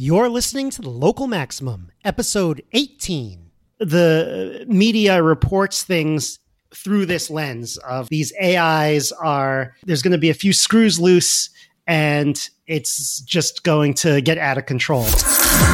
[0.00, 3.50] You're listening to the Local Maximum, episode 18.
[3.80, 6.38] The uh, media reports things
[6.72, 11.50] through this lens of these AIs are, there's going to be a few screws loose
[11.88, 15.04] and it's just going to get out of control.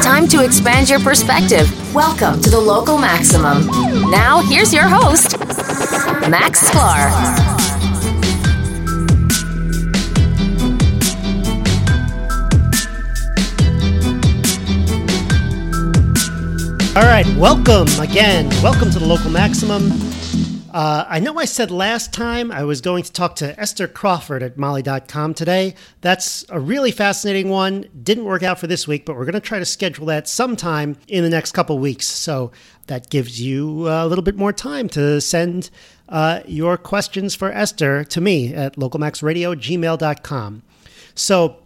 [0.01, 1.69] Time to expand your perspective.
[1.93, 3.67] Welcome to the Local Maximum.
[4.09, 5.37] Now, here's your host,
[6.27, 7.44] Max Sklar.
[16.95, 18.47] All right, welcome again.
[18.63, 19.91] Welcome to the Local Maximum.
[20.73, 24.41] Uh, I know I said last time I was going to talk to Esther Crawford
[24.41, 25.75] at Molly.com today.
[25.99, 27.89] That's a really fascinating one.
[28.01, 30.95] Didn't work out for this week, but we're going to try to schedule that sometime
[31.09, 32.07] in the next couple weeks.
[32.07, 32.53] So
[32.87, 35.71] that gives you a little bit more time to send
[36.07, 40.63] uh, your questions for Esther to me at localmaxradio@gmail.com.
[41.13, 41.57] So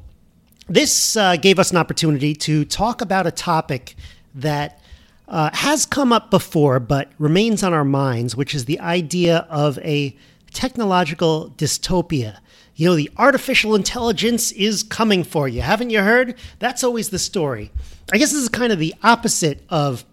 [0.67, 3.95] this uh, gave us an opportunity to talk about a topic
[4.33, 4.78] that
[5.29, 9.77] uh, has come up before but remains on our minds, which is the idea of
[9.79, 10.15] a
[10.51, 12.39] technological dystopia.
[12.75, 15.61] You know, the artificial intelligence is coming for you.
[15.61, 16.35] Haven't you heard?
[16.59, 17.71] That's always the story.
[18.11, 20.05] I guess this is kind of the opposite of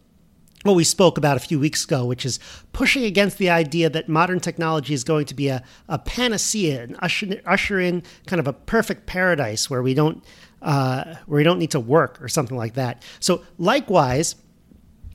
[0.64, 2.41] what we spoke about a few weeks ago, which is
[2.73, 6.97] pushing against the idea that modern technology is going to be a, a panacea and
[6.98, 10.25] usher, usher in kind of a perfect paradise where we don't
[10.62, 13.03] uh, where we don't need to work or something like that.
[13.20, 14.34] So likewise,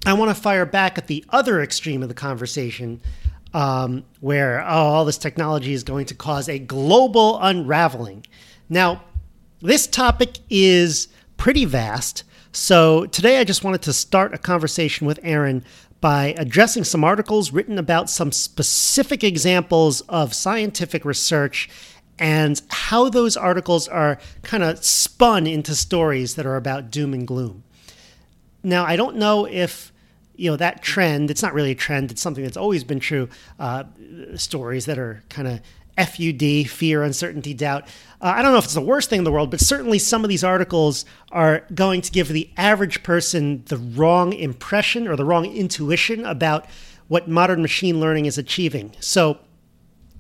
[0.05, 3.02] I want to fire back at the other extreme of the conversation
[3.53, 8.25] um, where, oh, all this technology is going to cause a global unraveling.
[8.67, 9.03] Now,
[9.61, 12.23] this topic is pretty vast.
[12.52, 15.63] So today I just wanted to start a conversation with Aaron
[15.99, 21.69] by addressing some articles written about some specific examples of scientific research
[22.17, 27.27] and how those articles are kind of spun into stories that are about doom and
[27.27, 27.63] gloom.
[28.63, 29.91] Now, I don't know if
[30.42, 33.30] you know that trend it's not really a trend it's something that's always been true
[33.59, 33.84] uh,
[34.36, 35.61] stories that are kind of
[35.98, 37.83] FUD, fear, uncertainty, doubt.
[38.21, 40.23] Uh, I don't know if it's the worst thing in the world, but certainly some
[40.23, 45.26] of these articles are going to give the average person the wrong impression or the
[45.26, 46.65] wrong intuition about
[47.08, 48.94] what modern machine learning is achieving.
[48.99, 49.39] So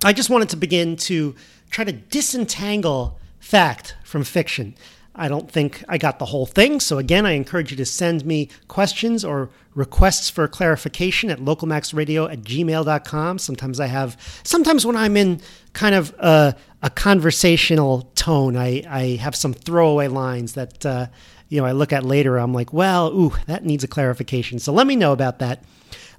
[0.03, 1.35] I just wanted to begin to
[1.69, 4.75] try to disentangle fact from fiction.
[5.13, 6.79] I don't think I got the whole thing.
[6.79, 12.31] So, again, I encourage you to send me questions or requests for clarification at localmaxradio
[12.31, 13.39] at gmail.com.
[13.39, 15.41] Sometimes I have, sometimes when I'm in
[15.73, 21.07] kind of a, a conversational tone, I, I have some throwaway lines that, uh,
[21.49, 22.37] you know, I look at later.
[22.37, 24.59] I'm like, well, ooh, that needs a clarification.
[24.59, 25.63] So let me know about that.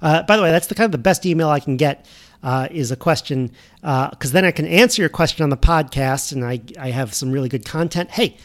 [0.03, 2.05] Uh, by the way, that's the kind of the best email I can get.
[2.43, 6.33] Uh, is a question because uh, then I can answer your question on the podcast,
[6.33, 8.11] and I I have some really good content.
[8.11, 8.35] Hey,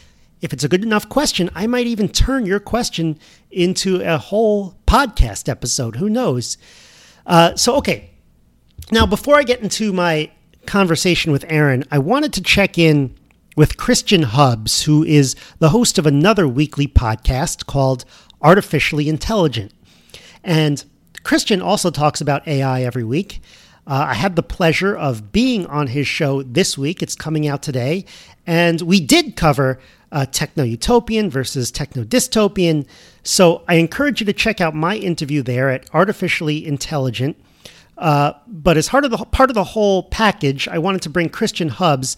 [0.41, 3.19] if it's a good enough question, I might even turn your question
[3.51, 5.97] into a whole podcast episode.
[5.97, 6.57] Who knows?
[7.25, 8.11] Uh, so, okay.
[8.91, 10.31] Now, before I get into my
[10.65, 13.15] conversation with Aaron, I wanted to check in
[13.55, 18.05] with Christian Hubbs, who is the host of another weekly podcast called
[18.41, 19.73] Artificially Intelligent.
[20.43, 20.83] And
[21.23, 23.41] Christian also talks about AI every week.
[23.85, 27.01] Uh, I had the pleasure of being on his show this week.
[27.01, 28.05] It's coming out today.
[28.47, 29.79] And we did cover
[30.11, 32.87] uh, techno utopian versus techno dystopian.
[33.23, 37.39] So I encourage you to check out my interview there at Artificially Intelligent.
[37.97, 41.29] Uh, but as part of the part of the whole package, I wanted to bring
[41.29, 42.15] Christian Hubbs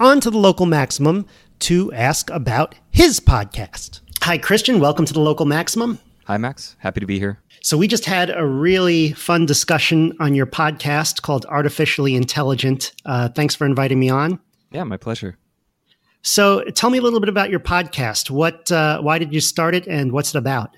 [0.00, 1.26] onto the local maximum
[1.60, 4.00] to ask about his podcast.
[4.22, 4.80] Hi, Christian.
[4.80, 5.98] Welcome to the local maximum.
[6.26, 6.76] Hi, Max.
[6.78, 7.38] Happy to be here.
[7.62, 12.92] So we just had a really fun discussion on your podcast called Artificially Intelligent.
[13.04, 14.40] Uh, thanks for inviting me on.
[14.70, 15.38] Yeah, my pleasure.
[16.28, 18.28] So, tell me a little bit about your podcast.
[18.28, 20.76] What, uh, why did you start it, and what's it about?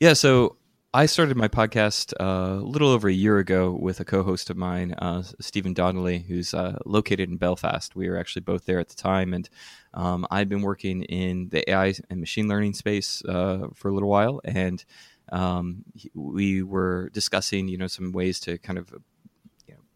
[0.00, 0.56] Yeah, so
[0.92, 4.56] I started my podcast uh, a little over a year ago with a co-host of
[4.56, 7.94] mine, uh, Stephen Donnelly, who's uh, located in Belfast.
[7.94, 9.48] We were actually both there at the time, and
[9.94, 14.08] um, I'd been working in the AI and machine learning space uh, for a little
[14.08, 14.84] while, and
[15.30, 18.92] um, we were discussing, you know, some ways to kind of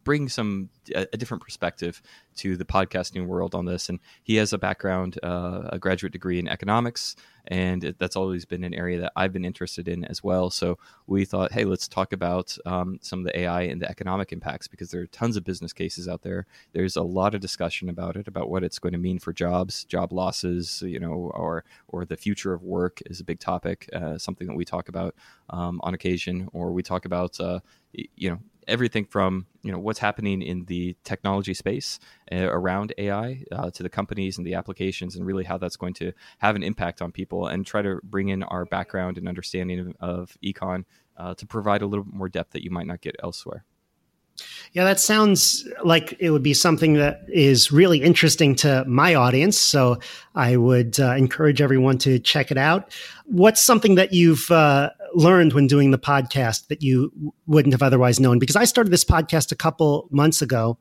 [0.07, 2.01] bring some a, a, different perspective
[2.37, 3.89] to the podcasting world on this.
[3.89, 7.17] And he has a background, uh, a graduate degree in economics,
[7.49, 10.49] and that's always been an area that I've been interested in as well.
[10.51, 14.33] So we thought, hey, let's talk about um, some of the AI and the economic
[14.33, 16.47] impacts because there are tons of business cases out there.
[16.73, 19.83] There's a lot of discussion about it, about what it's going to mean for jobs,
[19.83, 24.19] job losses, you know, or or the future of work is a big topic, uh,
[24.19, 25.17] something that we talk about
[25.51, 27.59] um, on occasion, or we talk about, uh,
[27.93, 31.99] you know everything from you know what's happening in the technology space
[32.33, 35.95] uh, around AI uh, to the companies and the applications, and really how that's going
[35.95, 39.79] to have an impact on people, and try to bring in our background and understanding
[39.79, 40.85] of, of econ
[41.17, 43.65] uh, to provide a little bit more depth that you might not get elsewhere.
[44.73, 49.59] Yeah, that sounds like it would be something that is really interesting to my audience.
[49.59, 49.99] So
[50.35, 52.93] I would uh, encourage everyone to check it out.
[53.25, 57.11] What's something that you've uh, learned when doing the podcast that you
[57.47, 58.39] wouldn't have otherwise known?
[58.39, 60.79] Because I started this podcast a couple months ago,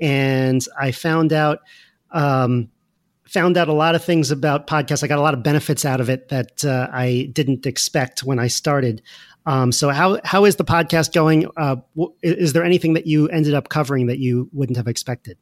[0.00, 1.60] and I found out
[2.10, 2.68] um,
[3.28, 5.02] found out a lot of things about podcasts.
[5.02, 8.38] I got a lot of benefits out of it that uh, I didn't expect when
[8.38, 9.02] I started.
[9.46, 11.48] Um, so how how is the podcast going?
[11.56, 11.76] Uh,
[12.22, 15.38] is there anything that you ended up covering that you wouldn't have expected?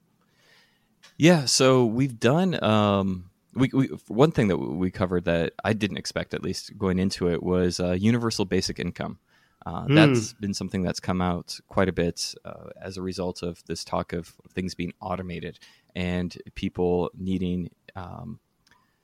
[1.17, 2.63] Yeah, so we've done.
[2.63, 6.99] Um, we, we, one thing that we covered that I didn't expect, at least going
[6.99, 9.19] into it, was uh, universal basic income.
[9.65, 9.95] Uh, mm.
[9.95, 13.85] That's been something that's come out quite a bit uh, as a result of this
[13.85, 15.59] talk of things being automated
[15.95, 18.41] and people needing um,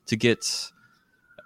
[0.07, 0.71] to get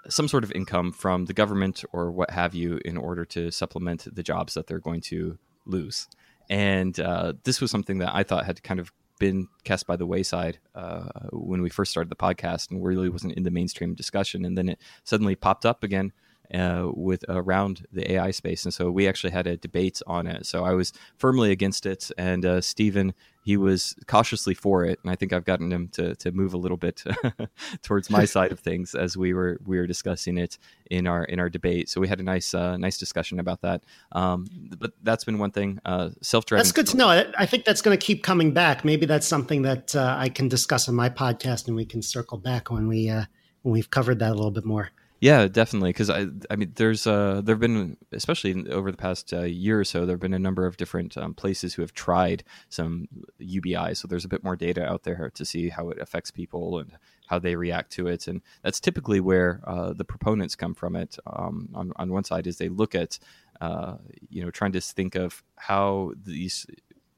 [0.08, 4.06] some sort of income from the government or what have you in order to supplement
[4.14, 6.08] the jobs that they're going to lose.
[6.50, 10.06] And uh, this was something that I thought had kind of been cast by the
[10.06, 14.44] wayside uh, when we first started the podcast and really wasn't in the mainstream discussion.
[14.44, 16.12] And then it suddenly popped up again
[16.52, 20.46] uh, with around the AI space, and so we actually had a debate on it.
[20.46, 23.14] So I was firmly against it, and uh, Stephen
[23.44, 26.56] he was cautiously for it, and I think I've gotten him to, to move a
[26.56, 27.04] little bit
[27.82, 30.56] towards my side of things as we were we were discussing it
[30.90, 31.90] in our in our debate.
[31.90, 33.84] So we had a nice uh, nice discussion about that.
[34.12, 34.46] Um,
[34.78, 35.78] but that's been one thing.
[35.84, 36.60] Uh, Self driving.
[36.60, 37.32] That's good to know.
[37.38, 38.82] I think that's going to keep coming back.
[38.82, 42.38] Maybe that's something that uh, I can discuss on my podcast, and we can circle
[42.38, 43.24] back when we uh,
[43.60, 44.90] when we've covered that a little bit more.
[45.20, 45.90] Yeah, definitely.
[45.90, 49.84] Because I, I mean, there's uh, there've been, especially over the past uh, year or
[49.84, 53.08] so, there've been a number of different um, places who have tried some
[53.38, 53.94] UBI.
[53.94, 56.92] So there's a bit more data out there to see how it affects people and
[57.26, 60.94] how they react to it, and that's typically where uh, the proponents come from.
[60.94, 63.18] It um, on on one side is they look at,
[63.62, 63.96] uh,
[64.28, 66.66] you know, trying to think of how these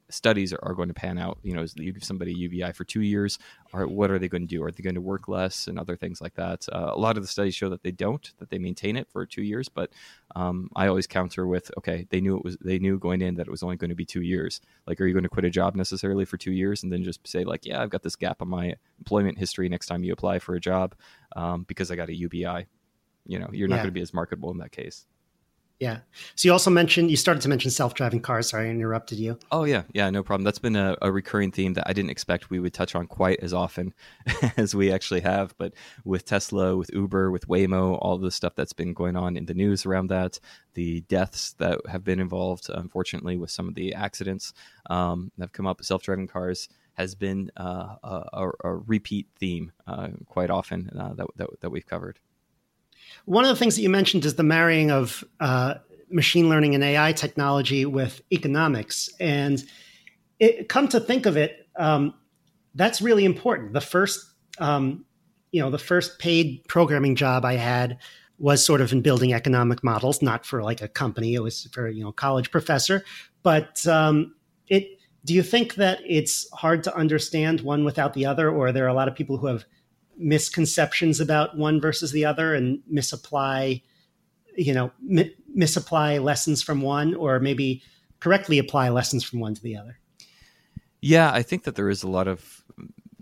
[0.09, 1.37] studies are, are, going to pan out.
[1.43, 3.39] You know, is you give somebody UBI for two years,
[3.73, 4.63] or what are they going to do?
[4.63, 6.65] Are they going to work less and other things like that?
[6.71, 9.25] Uh, a lot of the studies show that they don't, that they maintain it for
[9.25, 9.69] two years.
[9.69, 9.91] But
[10.35, 13.47] um, I always counter with, okay, they knew it was, they knew going in that
[13.47, 14.61] it was only going to be two years.
[14.85, 17.27] Like, are you going to quit a job necessarily for two years and then just
[17.27, 20.39] say like, yeah, I've got this gap on my employment history next time you apply
[20.39, 20.95] for a job
[21.35, 22.67] um, because I got a UBI?
[23.25, 23.81] You know, you're not yeah.
[23.83, 25.05] going to be as marketable in that case.
[25.79, 25.99] Yeah.
[26.35, 28.49] So you also mentioned you started to mention self-driving cars.
[28.49, 29.37] Sorry, I interrupted you.
[29.51, 30.43] Oh yeah, yeah, no problem.
[30.43, 33.39] That's been a, a, recurring theme that I didn't expect we would touch on quite
[33.41, 33.93] as often
[34.57, 35.55] as we actually have.
[35.59, 39.45] But with Tesla, with Uber, with Waymo, all the stuff that's been going on in
[39.45, 40.39] the news around that,
[40.73, 44.53] the deaths that have been involved, unfortunately, with some of the accidents
[44.89, 45.77] um, that have come up.
[45.77, 51.27] With Self-driving cars has been uh, a, a, repeat theme uh, quite often uh, that,
[51.35, 52.19] that that we've covered.
[53.25, 55.75] One of the things that you mentioned is the marrying of uh,
[56.09, 59.09] machine learning and AI technology with economics.
[59.19, 59.63] And
[60.39, 62.13] it, come to think of it, um,
[62.75, 63.73] that's really important.
[63.73, 64.25] The first,
[64.59, 65.05] um,
[65.51, 67.97] you know, the first paid programming job I had
[68.39, 71.33] was sort of in building economic models, not for like a company.
[71.33, 73.03] It was for you know college professor.
[73.43, 74.35] But um,
[74.67, 74.89] it.
[75.25, 78.87] Do you think that it's hard to understand one without the other, or are there
[78.87, 79.65] a lot of people who have
[80.17, 83.81] misconceptions about one versus the other and misapply
[84.55, 87.81] you know mi- misapply lessons from one or maybe
[88.19, 89.99] correctly apply lessons from one to the other?
[91.01, 92.63] Yeah i think that there is a lot of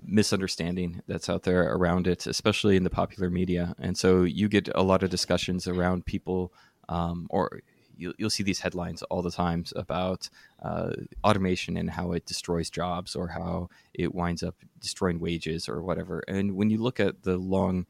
[0.08, 3.76] misunderstanding that's out there around it especially in the popular media.
[3.80, 6.54] And so you get a lot of discussions around people
[6.90, 7.62] um, or
[7.98, 10.30] you'll, you'll see these headlines all the times about
[10.62, 10.92] uh,
[11.24, 16.24] automation and how it destroys jobs or how it winds up destroying wages or whatever.
[16.28, 17.86] And when you look at the long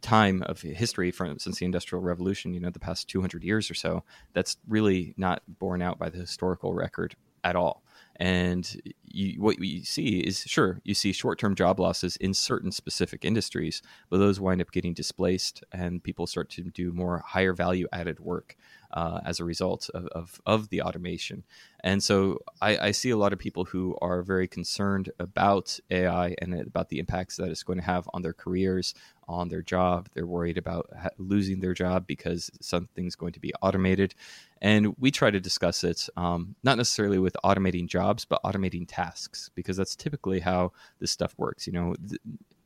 [0.00, 3.74] time of history from since the industrial revolution you know the past 200 years or
[3.74, 7.82] so that's really not borne out by the historical record at all
[8.18, 12.72] and you, what you see is sure, you see short term job losses in certain
[12.72, 17.52] specific industries, but those wind up getting displaced and people start to do more higher
[17.52, 18.56] value added work
[18.92, 21.44] uh, as a result of, of, of, the automation.
[21.84, 26.34] And so I, I, see a lot of people who are very concerned about AI
[26.40, 28.94] and about the impacts that it's going to have on their careers,
[29.28, 30.08] on their job.
[30.14, 34.14] They're worried about losing their job because something's going to be automated.
[34.60, 39.50] And we try to discuss it um, not necessarily with automating jobs, but automating tasks,
[39.54, 41.66] because that's typically how this stuff works.
[41.66, 41.94] You know,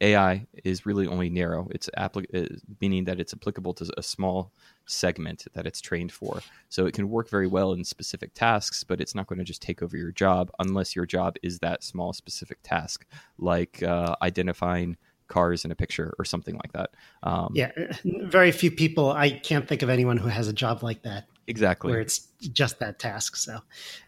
[0.00, 1.68] AI is really only narrow.
[1.70, 4.52] It's applic- uh, meaning that it's applicable to a small
[4.86, 6.40] segment that it's trained for.
[6.68, 9.62] So it can work very well in specific tasks, but it's not going to just
[9.62, 13.06] take over your job unless your job is that small specific task,
[13.38, 14.96] like uh, identifying
[15.32, 16.90] cars in a picture or something like that.
[17.22, 17.72] Um, yeah,
[18.04, 19.10] very few people.
[19.10, 21.26] I can't think of anyone who has a job like that.
[21.46, 21.90] Exactly.
[21.90, 23.36] Where it's just that task.
[23.36, 23.58] So,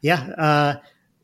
[0.02, 0.20] yeah.
[0.38, 0.76] Uh,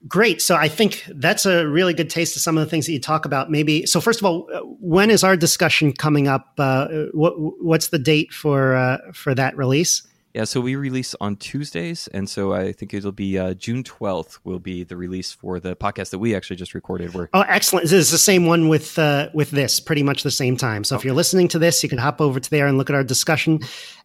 [0.08, 0.42] great.
[0.42, 3.00] So I think that's a really good taste of some of the things that you
[3.00, 3.50] talk about.
[3.50, 4.00] Maybe so.
[4.00, 4.48] First of all,
[4.80, 6.54] when is our discussion coming up?
[6.58, 10.02] Uh, what, what's the date for uh, for that release?
[10.32, 14.38] Yeah, so we release on Tuesdays, and so I think it'll be uh, June twelfth
[14.44, 17.14] will be the release for the podcast that we actually just recorded.
[17.14, 17.84] Where oh, excellent!
[17.84, 20.84] This is the same one with uh, with this, pretty much the same time.
[20.84, 21.00] So okay.
[21.00, 23.02] if you're listening to this, you can hop over to there and look at our
[23.02, 23.58] discussion.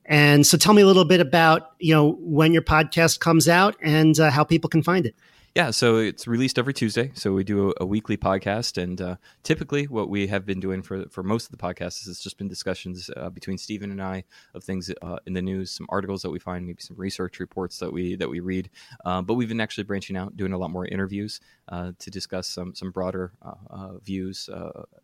[0.06, 3.76] And so, tell me a little bit about you know when your podcast comes out
[3.80, 5.16] and uh, how people can find it.
[5.56, 7.12] Yeah, so it's released every Tuesday.
[7.14, 10.82] So we do a, a weekly podcast, and uh, typically, what we have been doing
[10.82, 14.02] for for most of the podcasts is it's just been discussions uh, between Stephen and
[14.04, 17.40] I of things uh, in the news, some articles that we find, maybe some research
[17.40, 18.70] reports that we that we read.
[19.06, 22.50] Uh, but we've been actually branching out, doing a lot more interviews uh, to discuss
[22.50, 24.50] some some broader uh, views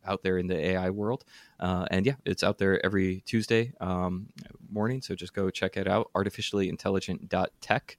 [0.05, 1.23] out there in the AI world.
[1.61, 4.27] and yeah, it's out there every Tuesday um,
[4.69, 5.01] morning.
[5.01, 6.11] So just go check it out.
[6.13, 7.97] Artificiallyintelligent.tech,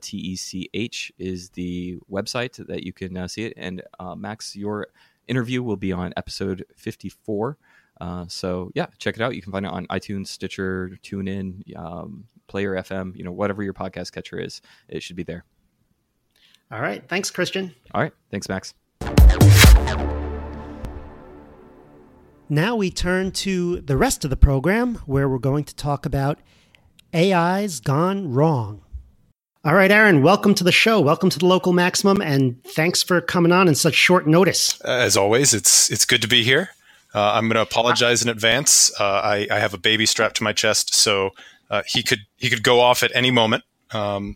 [0.00, 3.54] T E C H is the website that you can uh, see it.
[3.56, 4.88] And uh, Max, your
[5.26, 7.58] interview will be on episode 54.
[8.00, 9.34] Uh, so yeah, check it out.
[9.34, 13.16] You can find it on iTunes, Stitcher, TuneIn, um, Player FM.
[13.16, 15.44] You know, whatever your podcast catcher is, it should be there.
[16.70, 17.06] All right.
[17.06, 17.74] Thanks, Christian.
[17.94, 18.12] All right.
[18.30, 18.74] Thanks, Max.
[22.48, 26.38] Now we turn to the rest of the program where we're going to talk about
[27.14, 28.82] AI's gone wrong.
[29.64, 31.00] All right, Aaron, welcome to the show.
[31.00, 34.80] Welcome to the local maximum, and thanks for coming on in such short notice.
[34.80, 36.70] As always, it's it's good to be here.
[37.14, 38.90] Uh, I'm going to apologize in advance.
[38.98, 41.30] Uh, I, I, have a baby strapped to my chest, so
[41.70, 43.62] uh, he could he could go off at any moment.
[43.92, 44.34] Um,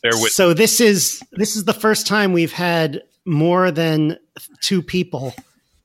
[0.00, 0.30] bear with.
[0.30, 4.16] So this is this is the first time we've had more than
[4.60, 5.34] two people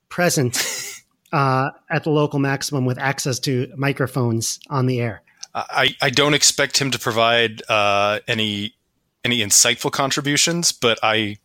[0.10, 1.04] present
[1.34, 5.24] uh, at the local maximum with access to microphones on the air.
[5.70, 8.76] I, I don't expect him to provide uh, any
[9.24, 11.38] any insightful contributions, but I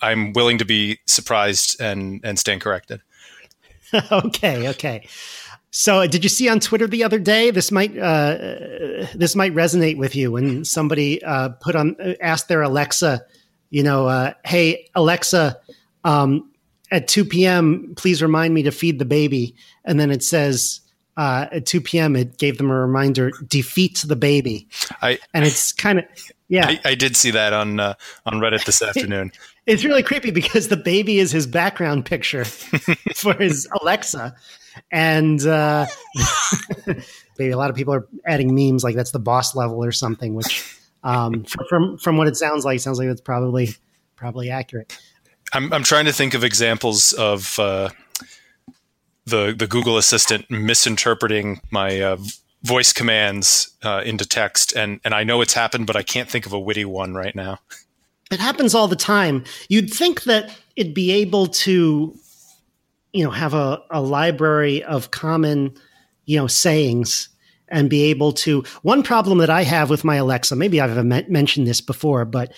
[0.00, 3.02] I'm willing to be surprised and and stand corrected.
[4.12, 5.08] okay, okay.
[5.72, 7.50] So, did you see on Twitter the other day?
[7.50, 12.62] This might uh, this might resonate with you when somebody uh, put on asked their
[12.62, 13.24] Alexa,
[13.70, 15.60] you know, uh, "Hey Alexa,
[16.04, 16.50] um,
[16.90, 19.54] at 2 p.m., please remind me to feed the baby,"
[19.84, 20.80] and then it says,
[21.16, 22.16] uh, at 2 p.m.
[22.16, 24.68] it gave them a reminder: defeat the baby.
[25.02, 26.04] I, and it's kind of
[26.50, 26.66] yeah.
[26.66, 27.94] I, I, did see that on uh,
[28.26, 29.30] on Reddit this afternoon.
[29.66, 32.44] it's really creepy because the baby is his background picture
[33.14, 34.34] for his Alexa,
[34.90, 35.86] and uh,
[37.38, 40.34] maybe a lot of people are adding memes like that's the boss level or something.
[40.34, 43.76] Which, um, from from what it sounds like, sounds like it's probably
[44.16, 44.98] probably accurate.
[45.52, 47.58] I'm I'm trying to think of examples of.
[47.58, 47.90] Uh,
[49.30, 52.16] the the Google Assistant misinterpreting my uh,
[52.62, 56.46] voice commands uh, into text, and and I know it's happened, but I can't think
[56.46, 57.60] of a witty one right now.
[58.30, 59.44] It happens all the time.
[59.68, 62.14] You'd think that it'd be able to,
[63.12, 65.74] you know, have a, a library of common,
[66.26, 67.28] you know, sayings
[67.68, 68.62] and be able to.
[68.82, 72.52] One problem that I have with my Alexa, maybe I've mentioned this before, but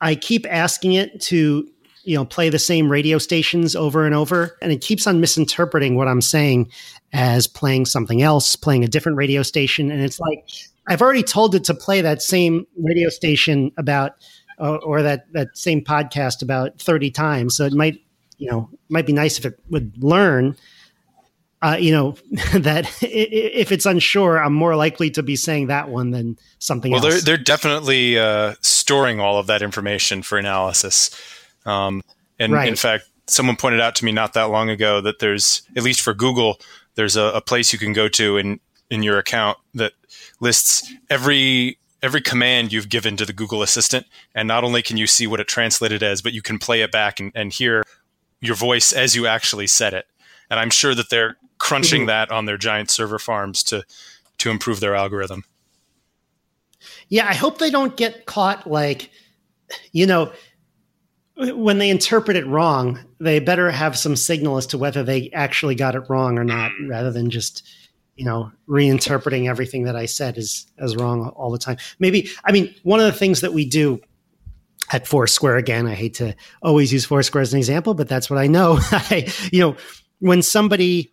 [0.00, 1.68] I keep asking it to
[2.04, 5.96] you know play the same radio stations over and over and it keeps on misinterpreting
[5.96, 6.70] what i'm saying
[7.12, 10.44] as playing something else playing a different radio station and it's like
[10.88, 14.12] i've already told it to play that same radio station about
[14.58, 18.00] uh, or that that same podcast about 30 times so it might
[18.38, 20.56] you know might be nice if it would learn
[21.62, 22.16] uh, you know
[22.54, 26.98] that if it's unsure, I'm more likely to be saying that one than something well,
[26.98, 27.04] else.
[27.04, 31.10] Well, they're they're definitely uh, storing all of that information for analysis.
[31.64, 32.02] Um,
[32.38, 32.68] and right.
[32.68, 36.00] in fact, someone pointed out to me not that long ago that there's, at least
[36.00, 36.58] for Google,
[36.94, 39.92] there's a, a place you can go to in, in your account that
[40.40, 44.06] lists every every command you've given to the Google Assistant.
[44.34, 46.90] And not only can you see what it translated as, but you can play it
[46.90, 47.84] back and, and hear
[48.40, 50.06] your voice as you actually said it.
[50.50, 52.08] And I'm sure that they're crunching mm-hmm.
[52.08, 53.84] that on their giant server farms to
[54.38, 55.44] to improve their algorithm.
[57.08, 59.10] Yeah, I hope they don't get caught like,
[59.92, 60.32] you know,
[61.50, 65.74] when they interpret it wrong, they better have some signal as to whether they actually
[65.74, 67.66] got it wrong or not, rather than just
[68.16, 71.78] you know reinterpreting everything that I said as as wrong all the time.
[71.98, 74.00] Maybe I mean one of the things that we do
[74.90, 75.86] at Foursquare again.
[75.86, 78.78] I hate to always use Foursquare as an example, but that's what I know.
[78.90, 79.76] I, you know,
[80.18, 81.12] when somebody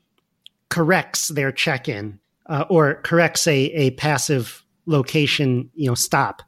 [0.69, 6.43] corrects their check-in uh, or corrects a, a passive location, you know, stop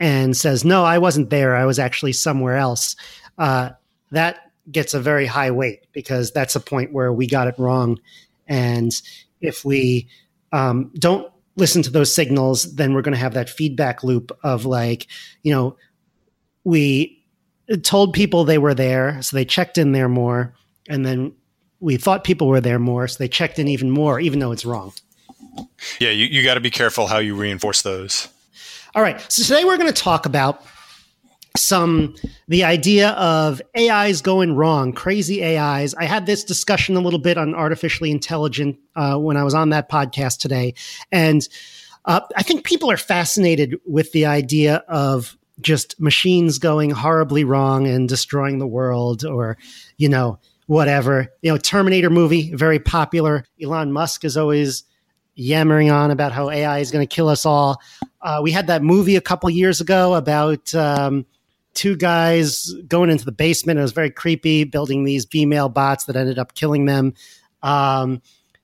[0.00, 1.54] and says, no, I wasn't there.
[1.54, 2.96] I was actually somewhere else.
[3.38, 3.70] Uh,
[4.10, 8.00] that gets a very high weight because that's a point where we got it wrong.
[8.48, 8.90] And
[9.40, 10.08] if we
[10.52, 14.64] um, don't listen to those signals, then we're going to have that feedback loop of
[14.64, 15.06] like,
[15.42, 15.76] you know,
[16.64, 17.22] we
[17.82, 20.54] told people they were there, so they checked in there more,
[20.88, 21.32] and then
[21.78, 24.64] we thought people were there more, so they checked in even more, even though it's
[24.64, 24.92] wrong.
[25.98, 28.28] Yeah, you, you got to be careful how you reinforce those.
[28.92, 29.20] All right.
[29.30, 30.64] So today we're going to talk about
[31.56, 32.16] some
[32.48, 35.94] the idea of AIs going wrong, crazy AIs.
[35.94, 39.70] I had this discussion a little bit on artificially intelligent uh, when I was on
[39.70, 40.74] that podcast today,
[41.12, 41.46] and
[42.04, 47.86] uh, I think people are fascinated with the idea of just machines going horribly wrong
[47.86, 49.56] and destroying the world, or
[49.98, 51.28] you know whatever.
[51.42, 53.44] You know, Terminator movie very popular.
[53.62, 54.82] Elon Musk is always
[55.40, 57.80] yammering on about how AI is going to kill us all.
[58.20, 61.24] Uh, we had that movie a couple years ago about um,
[61.74, 63.78] two guys going into the basement.
[63.78, 67.14] It was very creepy, building these female bots that ended up killing them.
[67.62, 68.20] Um,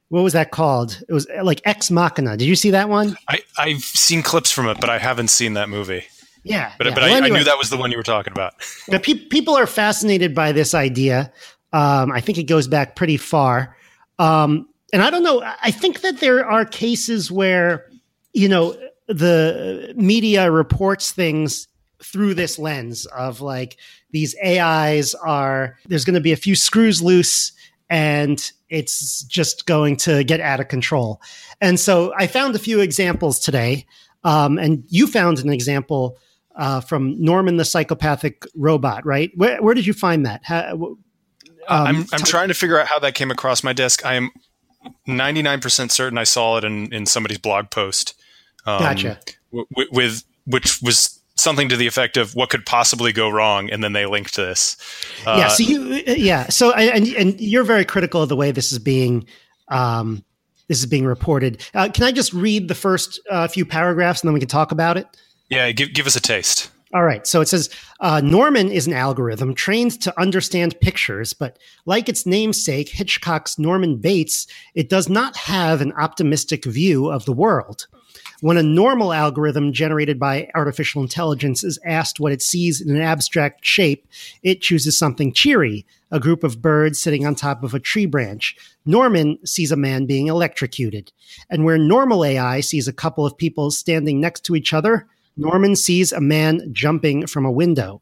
[0.09, 1.02] what was that called?
[1.09, 2.37] It was like Ex Machina.
[2.37, 3.16] Did you see that one?
[3.28, 6.04] I, I've seen clips from it, but I haven't seen that movie.
[6.45, 6.95] Yeah, but yeah.
[6.95, 8.54] but well, I, anyway, I, knew that was the one you were talking about.
[8.88, 11.33] but pe- people are fascinated by this idea.
[11.73, 13.76] Um, I think it goes back pretty far.
[14.21, 15.43] Um, and I don't know.
[15.45, 17.85] I think that there are cases where,
[18.33, 18.75] you know,
[19.07, 21.69] the media reports things
[22.03, 23.76] through this lens of like
[24.12, 27.53] these AIs are, there's going to be a few screws loose
[27.91, 31.21] and it's just going to get out of control.
[31.61, 33.85] And so I found a few examples today.
[34.25, 36.17] Um, and you found an example
[36.55, 39.31] uh, from Norman the psychopathic robot, right?
[39.35, 40.41] Where, where did you find that?
[40.43, 40.97] How,
[41.69, 44.07] um, I'm, I'm trying to figure out how that came across my desk.
[44.07, 44.31] I am
[45.09, 48.14] 99% certain I saw it in, in somebody's blog post.
[48.66, 49.21] Um, gotcha.
[49.52, 53.83] W- with which was something to the effect of what could possibly go wrong, and
[53.85, 54.76] then they linked to this.
[55.26, 55.49] Uh, yeah.
[55.49, 56.49] So you, yeah.
[56.49, 59.26] So and and you're very critical of the way this is being.
[59.69, 60.25] Um,
[60.69, 61.64] this is being reported.
[61.75, 64.73] Uh, can I just read the first uh, few paragraphs and then we can talk
[64.73, 65.07] about it?
[65.49, 66.71] Yeah, give, give us a taste.
[66.97, 67.26] All right.
[67.26, 67.69] So it says
[68.00, 73.97] uh, Norman is an algorithm trained to understand pictures, but like its namesake, Hitchcock's Norman
[73.99, 77.87] Bates, it does not have an optimistic view of the world.
[78.41, 83.02] When a normal algorithm generated by artificial intelligence is asked what it sees in an
[83.02, 84.09] abstract shape,
[84.43, 88.56] it chooses something cheery a group of birds sitting on top of a tree branch.
[88.87, 91.13] Norman sees a man being electrocuted.
[91.50, 95.77] And where normal AI sees a couple of people standing next to each other, Norman
[95.77, 98.01] sees a man jumping from a window.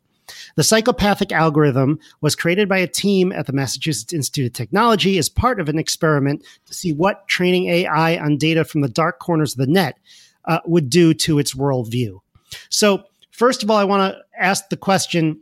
[0.56, 5.28] The psychopathic algorithm was created by a team at the Massachusetts Institute of Technology as
[5.28, 9.52] part of an experiment to see what training AI on data from the dark corners
[9.52, 9.98] of the net
[10.46, 12.20] uh, would do to its worldview.
[12.68, 15.40] So, first of all, I want to ask the question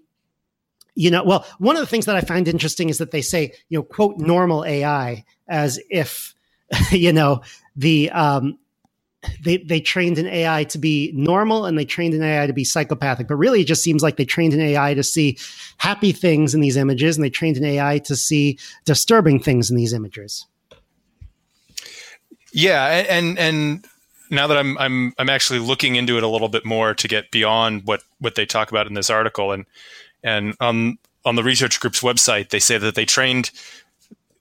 [0.94, 3.54] you know, well, one of the things that I find interesting is that they say,
[3.70, 6.34] you know, quote, normal AI as if,
[6.90, 7.42] you know,
[7.76, 8.58] the um,
[9.42, 12.64] they they trained an AI to be normal and they trained an AI to be
[12.64, 13.28] psychopathic.
[13.28, 15.38] But really, it just seems like they trained an AI to see
[15.78, 19.76] happy things in these images, and they trained an AI to see disturbing things in
[19.76, 20.46] these images.
[22.52, 23.86] Yeah, and and
[24.30, 27.30] now that I'm I'm I'm actually looking into it a little bit more to get
[27.30, 29.66] beyond what what they talk about in this article, and
[30.22, 33.52] and on on the research group's website, they say that they trained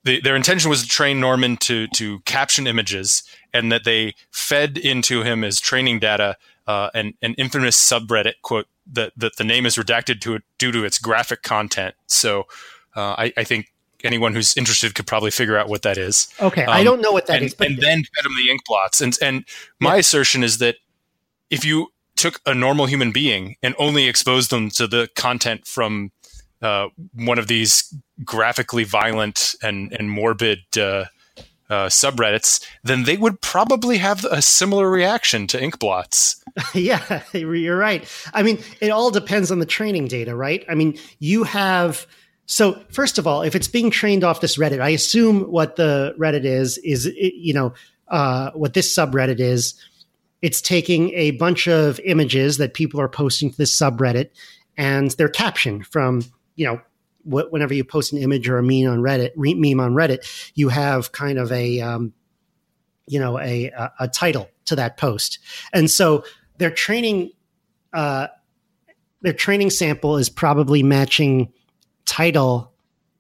[0.04, 4.78] the, their intention was to train Norman to to caption images, and that they fed
[4.78, 6.38] into him as training data
[6.68, 10.72] uh, an, an infamous subreddit quote that that the name is redacted to it due
[10.72, 11.96] to its graphic content.
[12.08, 12.48] So
[12.96, 13.72] uh, I, I, think
[14.04, 16.28] anyone who's interested could probably figure out what that is.
[16.40, 18.62] Okay, um, I don't know what that and, is, and then fed him the ink
[18.66, 19.02] blots.
[19.02, 19.46] And and
[19.80, 20.00] my yeah.
[20.00, 20.76] assertion is that
[21.50, 26.12] if you took a normal human being and only exposed them to the content from
[26.62, 31.06] uh, one of these graphically violent and and morbid uh,
[31.72, 36.44] uh, subreddits, then they would probably have a similar reaction to ink blots.
[36.74, 38.06] yeah, you're right.
[38.34, 40.66] I mean, it all depends on the training data, right?
[40.70, 42.06] I mean, you have.
[42.48, 46.14] So, first of all, if it's being trained off this Reddit, I assume what the
[46.20, 47.74] Reddit is is you know
[48.10, 49.74] uh, what this subreddit is.
[50.42, 54.32] It's taking a bunch of images that people are posting to this subreddit,
[54.76, 56.24] and they're captioned from
[56.56, 56.82] you know,
[57.26, 61.12] whenever you post an image or a meme on Reddit, meme on Reddit, you have
[61.12, 62.14] kind of a, um,
[63.08, 65.40] you know, a, a, a title to that post,
[65.74, 66.24] and so
[66.58, 67.32] their training,
[67.94, 68.28] uh,
[69.22, 71.52] their training sample is probably matching
[72.06, 72.72] title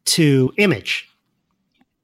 [0.06, 1.10] to image,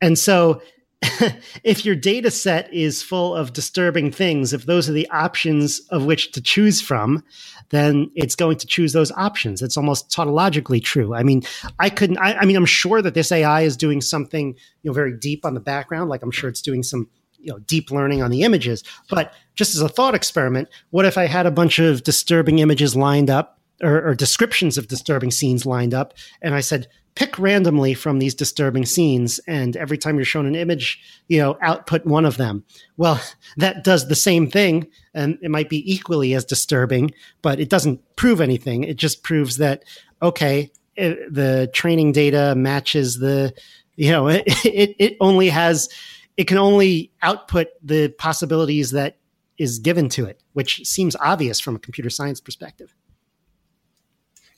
[0.02, 0.62] and so
[1.64, 6.06] if your data set is full of disturbing things, if those are the options of
[6.06, 7.24] which to choose from,
[7.70, 9.62] then it's going to choose those options.
[9.62, 11.14] It's almost tautologically true.
[11.14, 11.44] I mean,
[11.78, 14.94] I couldn't, I, I, mean, I'm sure that this AI is doing something, you know,
[14.94, 16.10] very deep on the background.
[16.10, 17.08] Like I'm sure it's doing some,
[17.38, 18.84] you know, deep learning on the images.
[19.08, 22.96] But just as a thought experiment, what if I had a bunch of disturbing images
[22.96, 27.96] lined up or, or descriptions of disturbing scenes lined up and I said, pick randomly
[27.96, 32.26] from these disturbing scenes and every time you're shown an image you know output one
[32.26, 32.64] of them.
[32.96, 33.20] Well
[33.58, 37.10] that does the same thing and it might be equally as disturbing
[37.42, 38.84] but it doesn't prove anything.
[38.84, 39.84] It just proves that
[40.22, 43.52] okay it, the training data matches the
[43.96, 45.90] you know it, it, it only has
[46.38, 49.18] it can only output the possibilities that
[49.58, 52.94] is given to it which seems obvious from a computer science perspective.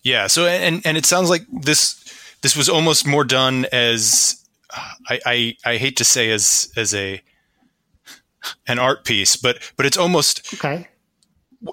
[0.04, 2.04] Yeah so and and it sounds like this
[2.41, 7.21] this was almost more done as I, I, I hate to say as as a
[8.67, 10.88] an art piece, but but it's almost okay.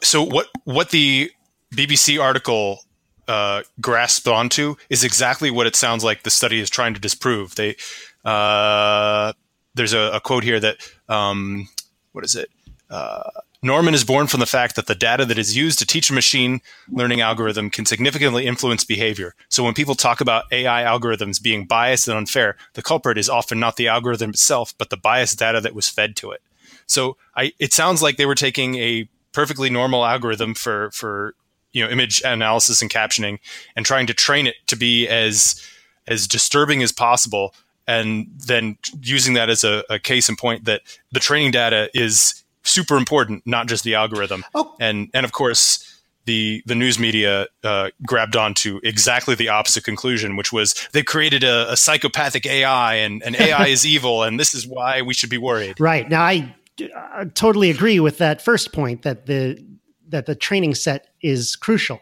[0.03, 1.31] So what what the
[1.75, 2.81] BBC article
[3.29, 7.55] uh, grasped onto is exactly what it sounds like the study is trying to disprove.
[7.55, 7.77] They
[8.25, 9.33] uh,
[9.75, 10.77] there's a, a, quote here that
[11.09, 11.69] um,
[12.13, 12.51] what is it?
[12.89, 13.31] Uh,
[13.63, 16.15] Norman is born from the fact that the data that is used to teach a
[16.15, 19.35] machine learning algorithm can significantly influence behavior.
[19.49, 23.59] So when people talk about AI algorithms being biased and unfair, the culprit is often
[23.59, 26.43] not the algorithm itself, but the biased data that was fed to it.
[26.87, 31.35] So I, it sounds like they were taking a perfectly normal algorithm for, for,
[31.73, 33.39] you know, image analysis and captioning
[33.75, 35.63] and trying to train it to be as,
[36.07, 37.55] as disturbing as possible.
[37.89, 42.45] And then using that as a, a case in point that the training data is
[42.67, 44.45] super important, not just the algorithm.
[44.55, 44.75] Oh.
[44.81, 50.37] And and of course, the the news media uh, grabbed onto exactly the opposite conclusion,
[50.37, 54.55] which was they created a, a psychopathic AI, and, and AI is evil, and this
[54.55, 55.81] is why we should be worried.
[55.81, 56.55] Right now, I
[56.95, 59.65] uh, totally agree with that first point that the
[60.09, 62.01] that the training set is crucial,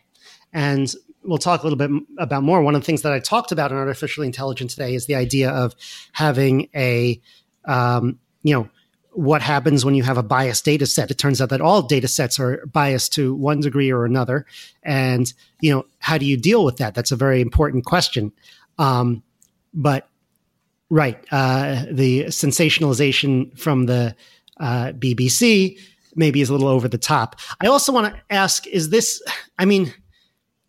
[0.52, 2.62] and we'll talk a little bit about more.
[2.62, 5.50] One of the things that I talked about in artificial intelligence today is the idea
[5.50, 5.74] of
[6.12, 7.20] having a
[7.66, 8.68] um, you know
[9.14, 11.10] what happens when you have a biased data set.
[11.10, 14.44] It turns out that all data sets are biased to one degree or another.
[14.82, 16.94] And, you know, how do you deal with that?
[16.94, 18.32] That's a very important question.
[18.78, 19.22] Um,
[19.72, 20.08] but,
[20.90, 24.16] right, uh, the sensationalization from the
[24.58, 25.78] uh, BBC
[26.16, 27.36] maybe is a little over the top.
[27.60, 29.22] I also want to ask is this,
[29.58, 29.92] I mean,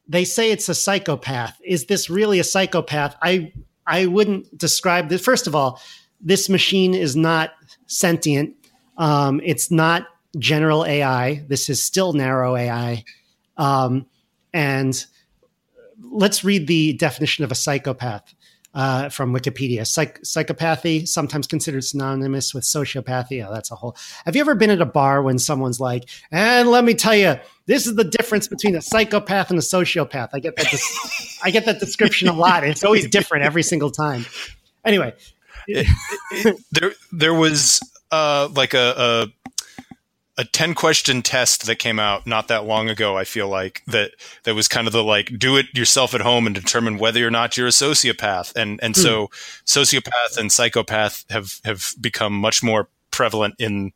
[0.08, 1.60] they say it's a psychopath.
[1.64, 3.16] Is this really a psychopath?
[3.22, 3.54] I,
[3.88, 5.22] I wouldn't describe this.
[5.22, 5.82] First of all,
[6.22, 7.52] this machine is not
[7.88, 8.56] sentient.
[8.98, 11.44] Um, it's not general AI.
[11.48, 13.04] This is still narrow AI.
[13.58, 14.06] Um,
[14.54, 15.06] and
[16.02, 18.34] let's read the definition of a psychopath
[18.74, 19.88] uh, from Wikipedia.
[19.88, 23.46] Psych- psychopathy, sometimes considered synonymous with sociopathy.
[23.46, 23.96] Oh, that's a whole.
[24.26, 27.36] Have you ever been at a bar when someone's like, and let me tell you,
[27.66, 30.30] this is the difference between a psychopath and a sociopath?
[30.34, 30.70] I get that.
[30.70, 32.64] Des- I get that description a lot.
[32.64, 34.26] It's always different every single time.
[34.84, 35.14] Anyway,
[35.68, 35.88] it,
[36.32, 37.80] it, there there was
[38.12, 39.52] uh, like a, a
[40.38, 44.12] a 10 question test that came out not that long ago i feel like that
[44.44, 47.32] that was kind of the like do it yourself at home and determine whether or
[47.32, 49.02] not you're a sociopath and and mm.
[49.02, 49.28] so
[49.66, 53.92] sociopath and psychopath have have become much more prevalent in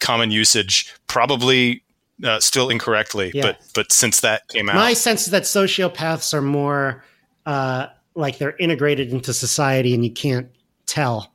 [0.00, 1.82] common usage probably
[2.24, 3.42] uh, still incorrectly yeah.
[3.42, 7.04] but but since that came out my sense is that sociopaths are more
[7.46, 10.48] uh, like they're integrated into society and you can't
[10.94, 11.32] tell.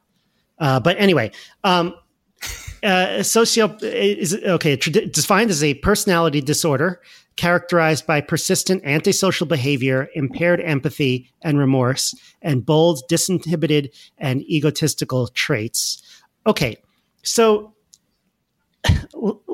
[0.58, 1.32] Uh, but anyway,
[1.64, 1.94] um,
[2.84, 4.76] uh, socio is okay.
[4.76, 7.02] Defined as a personality disorder
[7.36, 16.04] characterized by persistent antisocial behavior, impaired empathy and remorse, and bold, disinhibited, and egotistical traits.
[16.46, 16.78] Okay,
[17.24, 17.74] so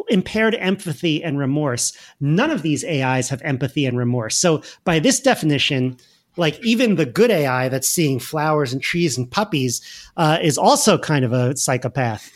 [0.10, 1.94] impaired empathy and remorse.
[2.20, 4.36] None of these AIs have empathy and remorse.
[4.36, 5.98] So, by this definition,
[6.38, 9.82] like even the good AI that's seeing flowers and trees and puppies
[10.18, 12.32] uh, is also kind of a psychopath.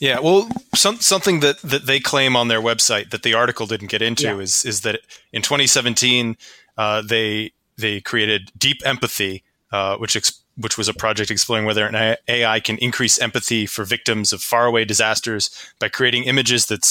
[0.00, 3.86] Yeah, well, some, something that, that they claim on their website that the article didn't
[3.86, 4.38] get into yeah.
[4.38, 5.00] is is that
[5.32, 6.36] in 2017
[6.76, 11.86] uh, they they created Deep Empathy, uh, which ex- which was a project exploring whether
[11.86, 16.84] an AI can increase empathy for victims of faraway disasters by creating images that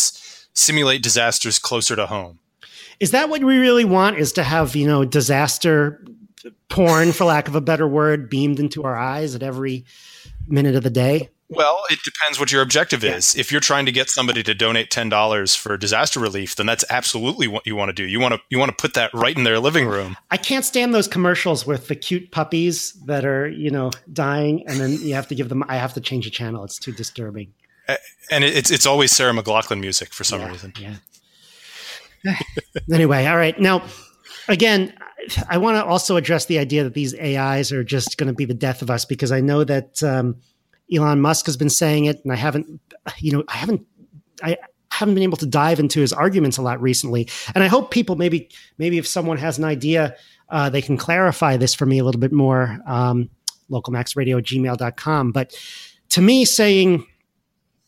[0.53, 2.39] simulate disasters closer to home.
[3.01, 4.19] Is that what we really want?
[4.19, 6.05] Is to have you know disaster
[6.69, 9.85] porn, for lack of a better word, beamed into our eyes at every
[10.47, 11.29] minute of the day?
[11.49, 13.15] Well, it depends what your objective yeah.
[13.15, 13.35] is.
[13.35, 16.85] If you're trying to get somebody to donate ten dollars for disaster relief, then that's
[16.91, 18.05] absolutely what you want to do.
[18.07, 20.15] You want to you want to put that right in their living room.
[20.29, 24.79] I can't stand those commercials with the cute puppies that are you know dying, and
[24.79, 25.63] then you have to give them.
[25.67, 26.63] I have to change the channel.
[26.63, 27.51] It's too disturbing.
[28.29, 30.73] And it's it's always Sarah McLachlan music for some yeah, reason.
[30.79, 30.95] Yeah.
[32.93, 33.59] anyway, all right.
[33.59, 33.83] Now,
[34.47, 34.93] again,
[35.49, 38.45] I want to also address the idea that these AIs are just going to be
[38.45, 40.01] the death of us because I know that.
[40.03, 40.37] Um,
[40.93, 42.81] Elon Musk has been saying it, and I haven't,
[43.19, 43.85] you know, I haven't,
[44.43, 44.57] I
[44.91, 47.29] haven't been able to dive into his arguments a lot recently.
[47.55, 50.15] And I hope people maybe, maybe if someone has an idea,
[50.49, 52.77] uh, they can clarify this for me a little bit more.
[52.85, 53.29] Um.
[55.31, 55.55] But
[56.09, 57.07] to me, saying,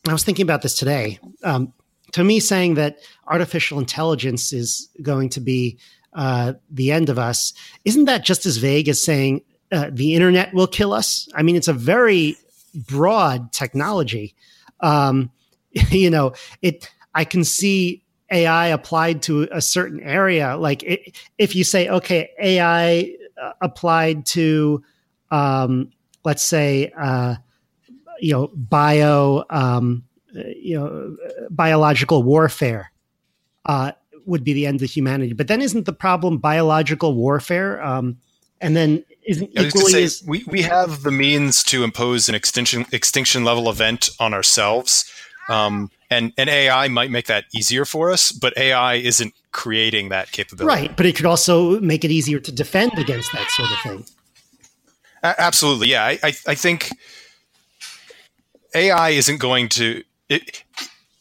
[0.08, 1.18] I was thinking about this today.
[1.42, 1.74] Um,
[2.14, 5.78] to me, saying that artificial intelligence is going to be
[6.12, 7.52] uh, the end of us,
[7.84, 11.28] isn't that just as vague as saying uh, the internet will kill us?
[11.34, 12.36] I mean, it's a very
[12.86, 14.36] broad technology.
[14.78, 15.32] Um,
[15.90, 16.88] you know, it.
[17.16, 20.56] I can see AI applied to a certain area.
[20.56, 24.84] Like it, if you say, okay, AI uh, applied to,
[25.32, 25.90] um,
[26.24, 27.36] let's say, uh,
[28.20, 31.16] you know, bio, um, you know,
[31.50, 32.92] biological warfare
[33.66, 33.92] uh,
[34.26, 35.32] would be the end of humanity.
[35.32, 37.82] But then, isn't the problem biological warfare?
[37.82, 38.18] Um,
[38.60, 42.86] and then isn't equally say, as we, we have the means to impose an extinction
[42.92, 45.10] extinction level event on ourselves.
[45.48, 50.32] Um, and, and AI might make that easier for us, but AI isn't creating that
[50.32, 50.66] capability.
[50.66, 54.04] Right, but it could also make it easier to defend against that sort of thing.
[55.22, 56.04] A- absolutely, yeah.
[56.04, 56.88] I, I, I think
[58.74, 60.02] AI isn't going to.
[60.28, 60.64] It,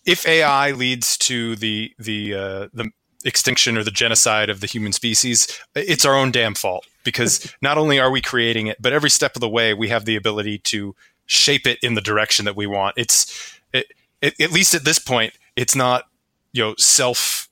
[0.06, 2.90] if AI leads to the the uh, the
[3.26, 7.78] extinction or the genocide of the human species, it's our own damn fault because not
[7.78, 10.60] only are we creating it, but every step of the way we have the ability
[10.60, 12.98] to shape it in the direction that we want.
[12.98, 13.88] It's it,
[14.22, 16.06] it, at least at this point, it's not
[16.52, 17.50] you know self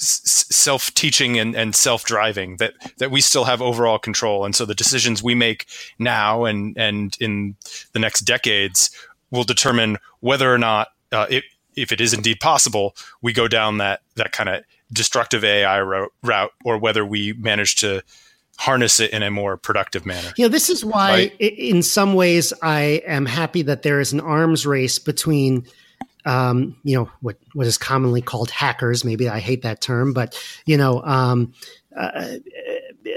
[0.00, 4.44] self teaching and, and self driving that that we still have overall control.
[4.44, 5.66] And so the decisions we make
[5.98, 7.56] now and and in
[7.92, 8.90] the next decades
[9.30, 11.44] will determine whether or not uh, it,
[11.76, 16.12] if it is indeed possible, we go down that that kind of destructive AI route,
[16.22, 18.02] route, or whether we manage to
[18.58, 20.32] harness it in a more productive manner.
[20.36, 21.36] You know, this is why, right?
[21.40, 25.66] in some ways, I am happy that there is an arms race between,
[26.24, 29.04] um, you know, what what is commonly called hackers.
[29.04, 31.52] Maybe I hate that term, but you know, um,
[31.96, 32.36] uh,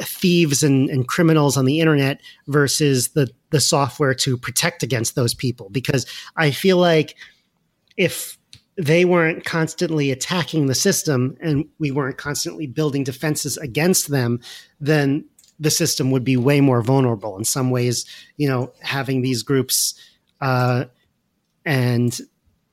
[0.02, 5.34] thieves and, and criminals on the internet versus the the software to protect against those
[5.34, 5.70] people.
[5.70, 6.06] Because
[6.38, 7.16] I feel like
[7.98, 8.38] if
[8.78, 14.40] they weren't constantly attacking the system and we weren't constantly building defenses against them,
[14.80, 15.26] then
[15.60, 17.38] the system would be way more vulnerable.
[17.38, 18.06] In some ways,
[18.38, 19.94] you know, having these groups
[20.40, 20.86] uh,
[21.66, 22.20] and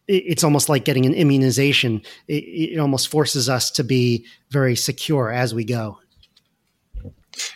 [0.07, 2.01] it's almost like getting an immunization.
[2.29, 5.99] It, it, almost forces us to be very secure as we go.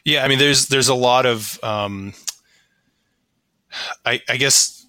[0.05, 2.13] Yeah, I mean, there's there's a lot of, um,
[4.05, 4.87] I, I guess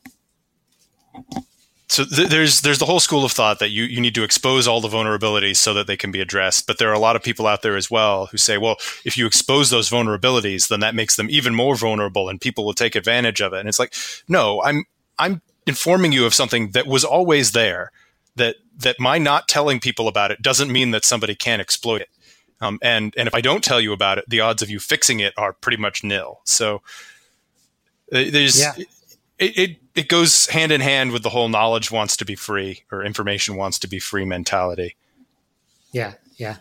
[1.93, 4.67] so th- there's there's the whole school of thought that you you need to expose
[4.67, 6.65] all the vulnerabilities so that they can be addressed.
[6.65, 9.15] But there are a lot of people out there as well who say, well, if
[9.15, 12.95] you expose those vulnerabilities, then that makes them even more vulnerable, and people will take
[12.95, 13.59] advantage of it.
[13.59, 13.93] And it's like,
[14.27, 14.85] no, I'm
[15.19, 17.91] I'm informing you of something that was always there.
[18.35, 22.09] That that my not telling people about it doesn't mean that somebody can't exploit it.
[22.63, 25.19] Um, and and if I don't tell you about it, the odds of you fixing
[25.19, 26.41] it are pretty much nil.
[26.45, 26.81] So
[28.11, 28.73] uh, there's yeah
[29.43, 32.83] it, it, it goes hand in hand with the whole knowledge wants to be free
[32.91, 34.95] or information wants to be free mentality.
[35.91, 36.57] Yeah, yeah.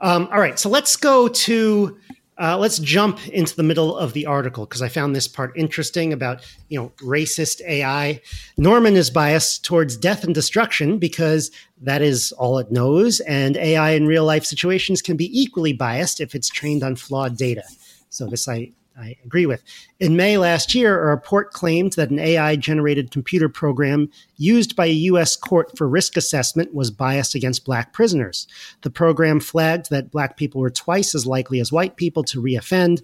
[0.00, 1.98] Um, all right, so let's go to
[2.40, 6.12] uh, let's jump into the middle of the article because I found this part interesting
[6.12, 8.20] about you know racist AI.
[8.56, 13.90] Norman is biased towards death and destruction because that is all it knows, and AI
[13.90, 17.64] in real life situations can be equally biased if it's trained on flawed data.
[18.08, 19.62] So this I I agree with.
[20.00, 24.86] In May last year, a report claimed that an AI generated computer program used by
[24.86, 25.36] a U.S.
[25.36, 28.48] court for risk assessment was biased against black prisoners.
[28.82, 33.02] The program flagged that black people were twice as likely as white people to reoffend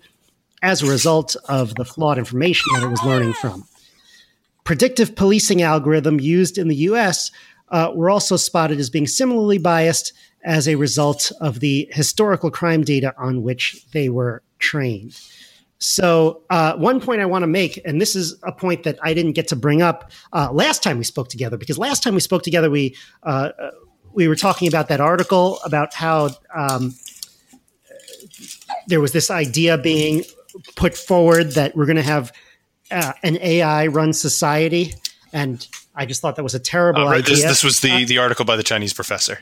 [0.62, 3.64] as a result of the flawed information that it was learning from.
[4.64, 7.30] Predictive policing algorithm used in the U.S.
[7.68, 12.82] Uh, were also spotted as being similarly biased as a result of the historical crime
[12.82, 15.18] data on which they were trained.
[15.78, 19.12] So, uh, one point I want to make, and this is a point that I
[19.12, 22.20] didn't get to bring up uh, last time we spoke together, because last time we
[22.20, 23.50] spoke together, we uh,
[24.12, 26.94] we were talking about that article about how um,
[28.86, 30.24] there was this idea being
[30.76, 32.32] put forward that we're going to have
[32.90, 34.94] uh, an AI run society,
[35.32, 37.22] and I just thought that was a terrible uh, right.
[37.22, 37.36] idea.
[37.36, 39.40] This, this was the uh, the article by the Chinese professor.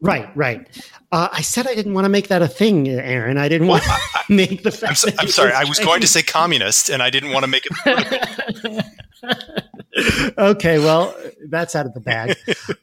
[0.00, 0.66] Right, right.
[1.12, 3.36] Uh, I said I didn't want to make that a thing, Aaron.
[3.36, 3.98] I didn't want to
[4.34, 4.90] make the fact.
[4.90, 5.52] I'm, so, I'm sorry.
[5.52, 5.86] I was Chinese.
[5.86, 8.84] going to say communist, and I didn't want to make it.
[10.38, 11.14] okay, well,
[11.48, 12.36] that's out of the bag.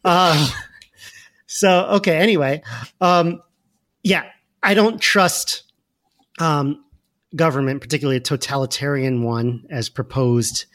[0.06, 0.48] um,
[1.48, 2.18] so, okay.
[2.18, 2.62] Anyway,
[3.02, 3.42] um,
[4.04, 4.26] yeah,
[4.62, 5.64] I don't trust
[6.40, 6.84] um,
[7.36, 10.66] government, particularly a totalitarian one, as proposed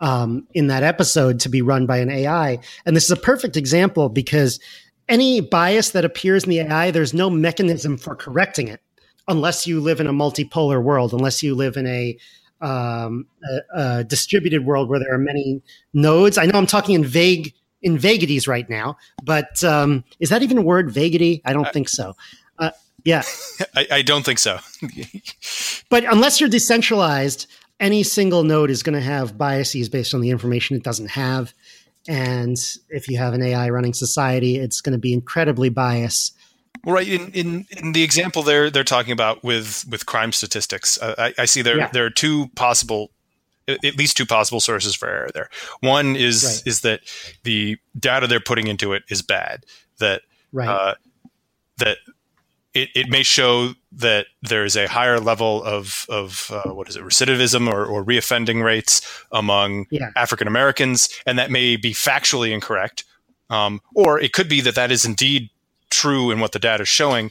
[0.00, 2.58] um, in that episode, to be run by an AI.
[2.84, 4.60] And this is a perfect example because
[5.08, 8.80] any bias that appears in the AI, there's no mechanism for correcting it
[9.28, 12.16] unless you live in a multipolar world, unless you live in a,
[12.60, 16.38] um, a, a distributed world where there are many nodes.
[16.38, 20.58] I know I'm talking in vague in vagities right now, but um, is that even
[20.58, 21.42] a word, vagity?
[21.44, 22.16] I don't uh, think so.
[22.58, 22.70] Uh,
[23.04, 23.22] yeah,
[23.74, 24.58] I, I, don't think so.
[25.90, 27.46] but unless you're decentralized,
[27.78, 31.52] any single node is going to have biases based on the information it doesn't have.
[32.08, 32.56] And
[32.88, 36.36] if you have an AI running society, it's going to be incredibly biased.
[36.84, 37.08] Well, right.
[37.08, 41.42] In, in, in the example they're they're talking about with with crime statistics, uh, I,
[41.42, 41.88] I, see there yeah.
[41.92, 43.10] there are two possible,
[43.66, 45.48] at least two possible sources for error there.
[45.80, 46.62] One is right.
[46.66, 47.00] is that
[47.42, 49.64] the data they're putting into it is bad.
[49.98, 50.68] That right.
[50.68, 50.94] uh,
[51.78, 51.98] that
[52.76, 56.96] it, it may show that there is a higher level of, of uh, what is
[56.96, 59.00] it, recidivism or, or reoffending rates
[59.32, 60.10] among yeah.
[60.14, 63.04] African Americans, and that may be factually incorrect.
[63.48, 65.48] Um, or it could be that that is indeed
[65.88, 67.30] true in what the data is showing,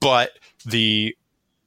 [0.00, 0.30] but
[0.64, 1.14] the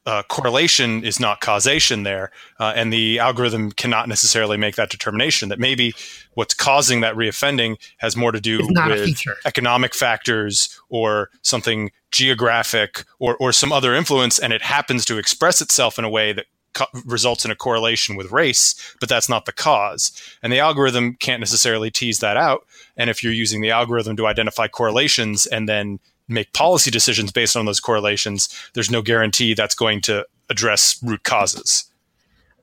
[0.07, 5.49] uh, correlation is not causation there, uh, and the algorithm cannot necessarily make that determination.
[5.49, 5.93] That maybe
[6.37, 13.35] what's causing that reoffending has more to do with economic factors or something geographic or,
[13.37, 16.85] or some other influence, and it happens to express itself in a way that co-
[17.05, 20.11] results in a correlation with race, but that's not the cause.
[20.43, 22.67] And the algorithm can't necessarily tease that out.
[22.95, 27.57] And if you're using the algorithm to identify correlations and then make policy decisions based
[27.57, 31.85] on those correlations, there's no guarantee that's going to address root causes.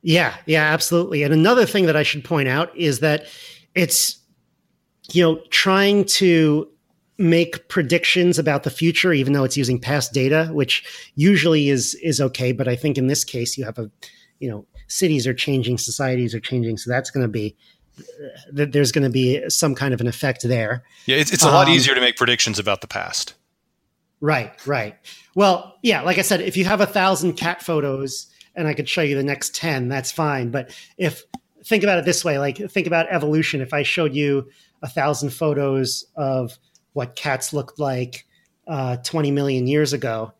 [0.02, 1.24] Yeah, yeah, absolutely.
[1.24, 3.26] And another thing that I should point out is that
[3.74, 4.18] it's
[5.12, 6.68] you know trying to
[7.16, 10.84] make predictions about the future even though it's using past data which
[11.14, 13.90] usually is is okay but i think in this case you have a
[14.40, 17.56] you know cities are changing societies are changing so that's going to be
[18.52, 21.48] that there's going to be some kind of an effect there yeah it's, it's a
[21.48, 23.34] lot um, easier to make predictions about the past
[24.24, 24.96] Right, right.
[25.34, 28.88] Well, yeah, like I said, if you have a thousand cat photos and I could
[28.88, 30.50] show you the next 10, that's fine.
[30.50, 31.24] But if,
[31.64, 33.60] think about it this way, like think about evolution.
[33.60, 34.48] If I showed you
[34.82, 36.58] a thousand photos of
[36.92, 38.26] what cats looked like
[38.66, 40.32] uh, 20 million years ago,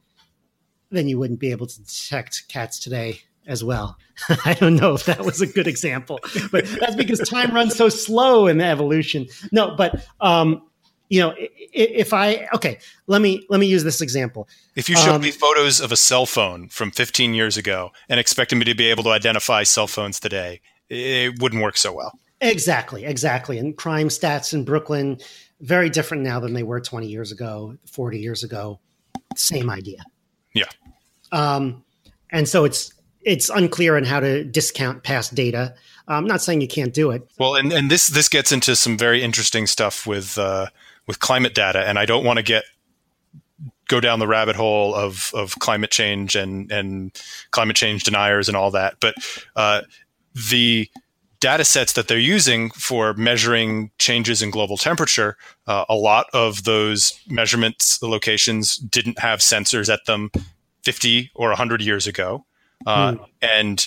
[0.91, 3.97] then you wouldn't be able to detect cats today as well.
[4.45, 6.21] I don't know if that was a good example,
[6.53, 9.27] but that's because time runs so slow in evolution.
[9.51, 10.63] No, but um,
[11.09, 11.35] you know
[11.73, 15.31] if i okay let me let me use this example if you showed um, me
[15.31, 19.05] photos of a cell phone from 15 years ago and expected me to be able
[19.05, 22.19] to identify cell phones today it wouldn't work so well.
[22.41, 23.59] Exactly exactly.
[23.59, 25.19] And crime stats in brooklyn
[25.61, 28.81] very different now than they were 20 years ago 40 years ago.
[29.37, 30.05] Same idea.
[30.53, 30.69] Yeah.
[31.33, 31.85] Um,
[32.31, 32.93] and so it's
[33.23, 35.75] it's unclear on how to discount past data.
[36.07, 37.27] I'm not saying you can't do it.
[37.39, 40.67] Well and, and this this gets into some very interesting stuff with uh,
[41.07, 42.65] with climate data, and I don't want to get
[43.89, 47.13] go down the rabbit hole of of climate change and and
[47.51, 48.97] climate change deniers and all that.
[49.01, 49.15] But
[49.57, 49.83] uh,
[50.35, 50.89] the
[51.41, 56.65] data sets that they're using for measuring changes in global temperature, uh, a lot of
[56.65, 60.31] those measurements the locations didn't have sensors at them
[60.85, 62.47] 50 or 100 years ago.
[62.87, 63.25] Uh, hmm.
[63.43, 63.87] And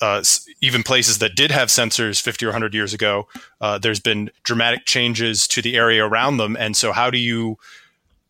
[0.00, 0.24] uh,
[0.60, 3.28] even places that did have sensors 50 or 100 years ago,
[3.60, 6.56] uh, there's been dramatic changes to the area around them.
[6.56, 7.58] And so, how do you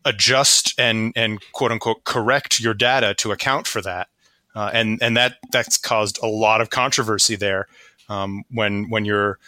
[0.04, 4.08] adjust and and quote unquote correct your data to account for that?
[4.54, 7.66] Uh, and and that that's caused a lot of controversy there.
[8.08, 9.38] Um, when when you're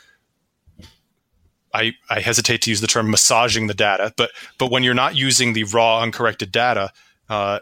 [1.75, 5.17] I, I hesitate to use the term massaging the data, but but when you're not
[5.17, 6.93] using the raw uncorrected data,
[7.29, 7.59] uh,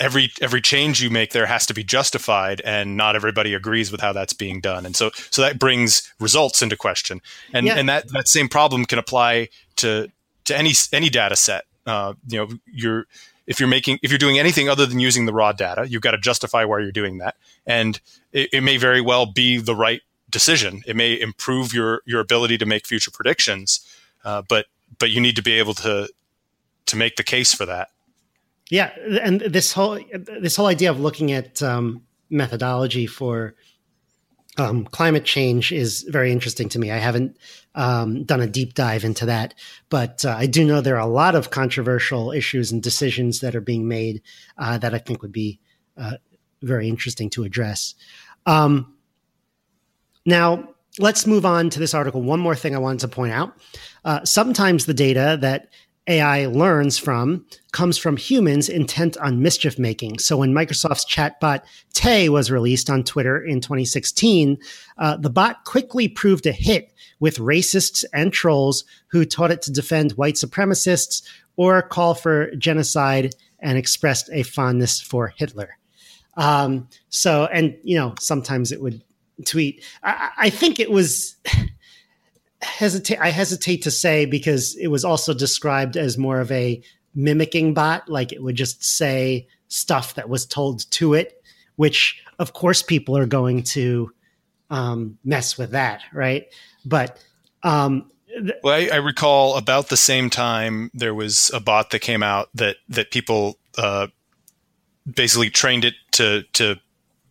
[0.00, 4.00] every every change you make there has to be justified and not everybody agrees with
[4.00, 4.84] how that's being done.
[4.84, 7.20] And so so that brings results into question.
[7.52, 7.76] And yeah.
[7.76, 10.10] and that that same problem can apply to
[10.46, 11.64] to any any data set.
[11.86, 13.06] Uh, you know you're
[13.46, 16.12] if you're making if you're doing anything other than using the raw data you've got
[16.12, 18.00] to justify why you're doing that and
[18.32, 22.58] it, it may very well be the right decision it may improve your your ability
[22.58, 23.86] to make future predictions
[24.24, 24.66] uh, but
[24.98, 26.08] but you need to be able to
[26.86, 27.90] to make the case for that.
[28.70, 28.90] Yeah,
[29.22, 29.98] and this whole
[30.40, 33.54] this whole idea of looking at um, methodology for
[34.56, 36.90] um, climate change is very interesting to me.
[36.90, 37.36] I haven't
[37.74, 39.54] um, done a deep dive into that,
[39.88, 43.56] but uh, I do know there are a lot of controversial issues and decisions that
[43.56, 44.22] are being made
[44.58, 45.60] uh, that I think would be
[45.96, 46.18] uh,
[46.62, 47.94] very interesting to address.
[48.46, 48.94] Um,
[50.24, 52.22] now, let's move on to this article.
[52.22, 53.56] One more thing I wanted to point out.
[54.04, 55.68] Uh, sometimes the data that
[56.06, 60.18] AI learns from comes from humans intent on mischief making.
[60.18, 61.62] So when Microsoft's chatbot
[61.94, 64.58] Tay was released on Twitter in 2016,
[64.98, 69.72] uh, the bot quickly proved a hit with racists and trolls who taught it to
[69.72, 71.22] defend white supremacists
[71.56, 75.78] or call for genocide and expressed a fondness for Hitler.
[76.36, 79.02] Um, so, and you know, sometimes it would
[79.46, 79.84] tweet.
[80.02, 81.36] I, I think it was
[82.64, 83.18] hesitate.
[83.20, 86.82] I hesitate to say because it was also described as more of a
[87.14, 91.42] mimicking bot, like it would just say stuff that was told to it,
[91.76, 94.12] which of course people are going to
[94.70, 96.46] um, mess with that, right?
[96.84, 97.18] But
[97.62, 102.00] um, th- well, I, I, recall about the same time there was a bot that
[102.00, 104.08] came out that that people uh,
[105.12, 106.76] basically trained it to to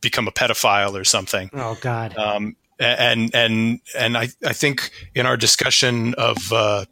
[0.02, 1.50] become a pedophile or something.
[1.54, 2.18] Oh God!
[2.18, 6.86] Um, and and and I, I think in our discussion of uh,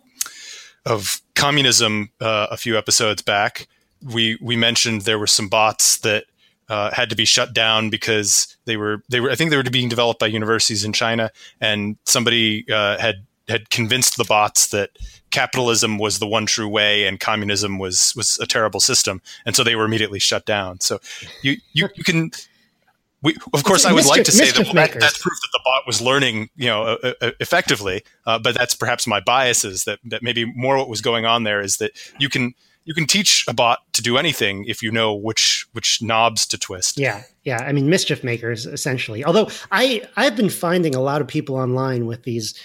[0.85, 3.67] of communism uh, a few episodes back,
[4.03, 6.25] we we mentioned there were some bots that
[6.69, 9.63] uh, had to be shut down because they were they were I think they were
[9.63, 14.91] being developed by universities in China, and somebody uh, had had convinced the bots that
[15.31, 19.63] capitalism was the one true way and communism was was a terrible system, and so
[19.63, 20.79] they were immediately shut down.
[20.79, 20.99] So
[21.41, 22.31] you you, you can
[23.23, 25.59] we, of course, I would mischief, like to say that, that, that's proof that the
[25.63, 28.03] bot was learning, you know, uh, uh, effectively.
[28.25, 31.61] Uh, but that's perhaps my biases that that maybe more what was going on there
[31.61, 32.53] is that you can
[32.83, 36.57] you can teach a bot to do anything if you know which which knobs to
[36.57, 36.99] twist.
[36.99, 37.61] Yeah, yeah.
[37.61, 39.23] I mean, mischief makers essentially.
[39.23, 42.59] Although I I've been finding a lot of people online with these,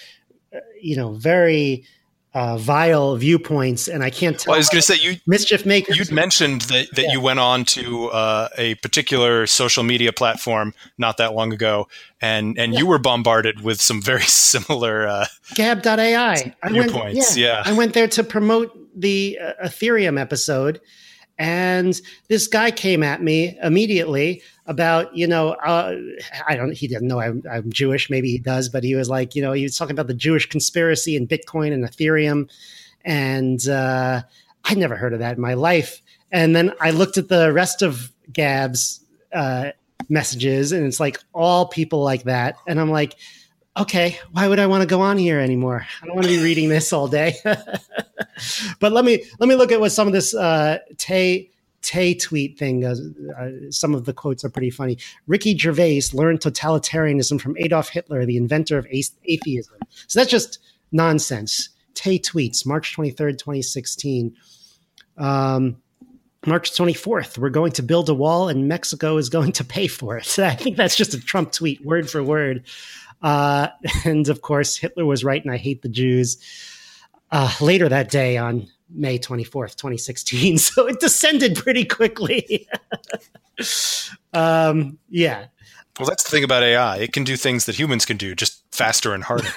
[0.55, 1.85] uh, you know, very
[2.33, 4.51] uh, vile viewpoints, and I can't tell.
[4.51, 5.97] Well, I was going to say you mischief makers.
[5.97, 7.11] You'd mentioned that, that yeah.
[7.13, 11.87] you went on to uh, a particular social media platform not that long ago,
[12.21, 12.79] and and yeah.
[12.79, 15.25] you were bombarded with some very similar uh,
[15.55, 16.53] Gab.ai.
[16.69, 17.63] Viewpoints, yeah, yeah.
[17.65, 20.81] I went there to promote the uh, Ethereum episode,
[21.39, 25.95] and this guy came at me immediately about you know uh,
[26.47, 28.09] I don't he didn't know I'm, I'm, Jewish.
[28.09, 30.47] Maybe he does but he was like you know he was talking about the Jewish
[30.49, 32.49] conspiracy and Bitcoin and Ethereum.
[33.05, 34.23] And uh,
[34.65, 36.01] I'd never heard of that in my life.
[36.31, 38.99] And then I looked at the rest of Gab's
[39.31, 39.71] uh,
[40.09, 42.55] messages and it's like all people like that.
[42.67, 43.15] And I'm like
[43.79, 46.43] okay why would I want to go on here anymore I don't want to be
[46.43, 50.33] reading this all day but let me let me look at what some of this
[50.35, 51.51] uh, Tay
[51.87, 52.83] Tay tweet thing.
[52.83, 52.95] Uh,
[53.39, 54.97] uh, some of the quotes are pretty funny.
[55.27, 59.77] Ricky Gervais learned totalitarianism from Adolf Hitler, the inventor of atheism.
[60.07, 60.59] So that's just
[60.91, 61.69] nonsense.
[61.93, 64.35] Tay tweets, March 23rd, 2016.
[65.17, 65.77] Um,
[66.45, 70.17] March 24th, we're going to build a wall and Mexico is going to pay for
[70.17, 70.39] it.
[70.39, 72.65] I think that's just a Trump tweet, word for word.
[73.21, 73.69] Uh,
[74.05, 76.37] and of course, Hitler was right and I hate the Jews.
[77.29, 80.57] Uh, later that day on May 24th, 2016.
[80.67, 82.67] So it descended pretty quickly.
[84.33, 85.47] um, yeah.
[85.99, 86.97] Well, that's the thing about AI.
[86.97, 89.49] It can do things that humans can do, just faster and harder.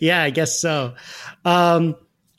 [0.00, 0.94] yeah, I guess so.
[1.44, 1.96] Um,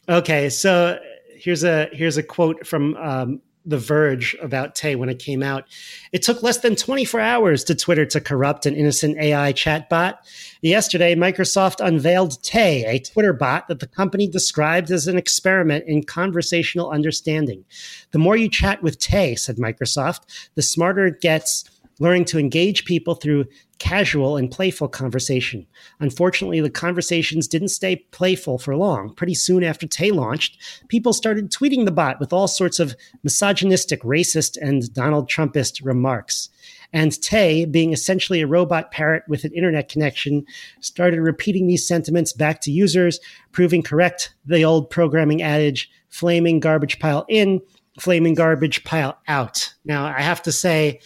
[0.07, 0.97] okay, so
[1.35, 5.65] here's a here's a quote from um, the Verge about Tay when it came out.
[6.11, 10.15] It took less than 24 hours to Twitter to corrupt an innocent AI chatbot.
[10.61, 16.03] Yesterday, Microsoft unveiled Tay, a Twitter bot that the company described as an experiment in
[16.03, 17.63] conversational understanding.
[18.11, 20.21] The more you chat with Tay, said Microsoft,
[20.55, 23.45] the smarter it gets learning to engage people through
[23.81, 25.65] casual and playful conversation.
[25.99, 29.11] Unfortunately, the conversations didn't stay playful for long.
[29.15, 34.03] Pretty soon after Tay launched, people started tweeting the bot with all sorts of misogynistic,
[34.03, 36.49] racist, and Donald Trumpist remarks.
[36.93, 40.45] And Tay, being essentially a robot parrot with an internet connection,
[40.79, 43.19] started repeating these sentiments back to users,
[43.51, 47.61] proving correct the old programming adage flaming garbage pile in,
[47.99, 49.73] flaming garbage pile out.
[49.85, 50.99] Now, I have to say,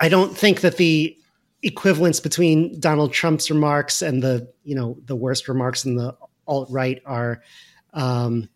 [0.00, 1.16] I don't think that the
[1.62, 6.68] equivalence between Donald Trump's remarks and the you know the worst remarks in the alt
[6.70, 7.42] right are.
[7.92, 8.48] Um,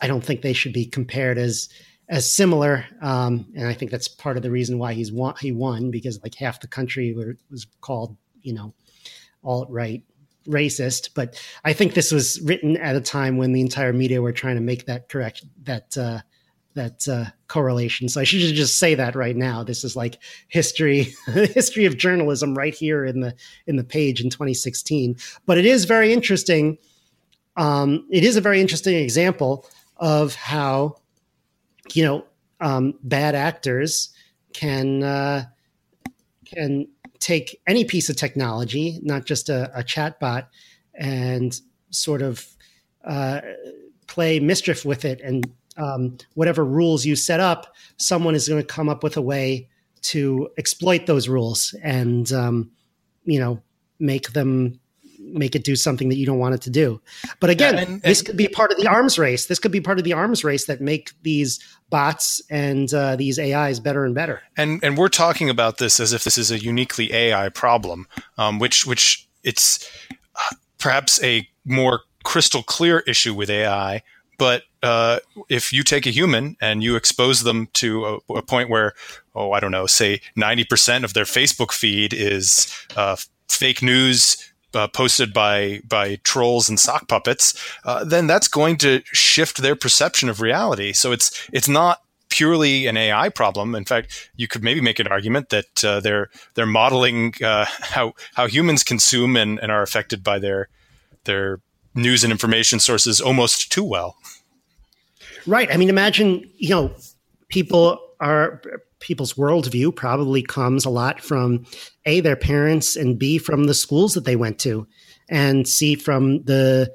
[0.00, 1.68] I don't think they should be compared as
[2.08, 5.34] as similar, um, and I think that's part of the reason why he's won.
[5.40, 8.74] He won because like half the country were, was called you know
[9.44, 10.02] alt right
[10.46, 14.32] racist, but I think this was written at a time when the entire media were
[14.32, 16.20] trying to make that correct that uh,
[16.74, 18.08] that uh, correlation.
[18.08, 19.62] So I should just say that right now.
[19.62, 20.18] This is like
[20.48, 23.34] history history of journalism right here in the
[23.66, 25.16] in the page in 2016.
[25.46, 26.78] But it is very interesting.
[27.56, 29.66] Um, it is a very interesting example
[29.96, 30.96] of how
[31.92, 32.24] you know
[32.60, 34.10] um, bad actors
[34.52, 35.44] can uh,
[36.44, 40.46] can take any piece of technology, not just a, a chatbot,
[40.94, 41.60] and
[41.90, 42.46] sort of
[43.04, 43.40] uh,
[44.06, 45.20] play mischief with it.
[45.20, 49.22] And um, whatever rules you set up, someone is going to come up with a
[49.22, 49.68] way
[50.02, 52.70] to exploit those rules and um,
[53.24, 53.62] you know
[53.98, 54.80] make them
[55.18, 57.00] make it do something that you don't want it to do.
[57.40, 59.46] But again, and, and, this could be part of the arms race.
[59.46, 61.60] This could be part of the arms race that make these
[61.90, 64.42] bots and uh, these AIs better and better.
[64.56, 68.06] And and we're talking about this as if this is a uniquely AI problem,
[68.36, 74.02] um, which which it's uh, perhaps a more crystal clear issue with AI.
[74.42, 78.68] But uh, if you take a human and you expose them to a, a point
[78.68, 78.92] where,
[79.36, 82.66] oh, I don't know, say 90% of their Facebook feed is
[82.96, 83.14] uh,
[83.48, 89.02] fake news uh, posted by by trolls and sock puppets, uh, then that's going to
[89.04, 90.92] shift their perception of reality.
[90.92, 93.76] So it's it's not purely an AI problem.
[93.76, 98.14] In fact, you could maybe make an argument that uh, they're they're modeling uh, how
[98.34, 100.68] how humans consume and, and are affected by their
[101.26, 101.60] their
[101.94, 104.16] news and information sources almost too well.
[105.46, 105.72] Right.
[105.72, 106.94] I mean, imagine you know
[107.48, 108.62] people are
[109.02, 111.66] people's worldview probably comes a lot from
[112.06, 114.86] a their parents and b from the schools that they went to
[115.28, 116.90] and c from the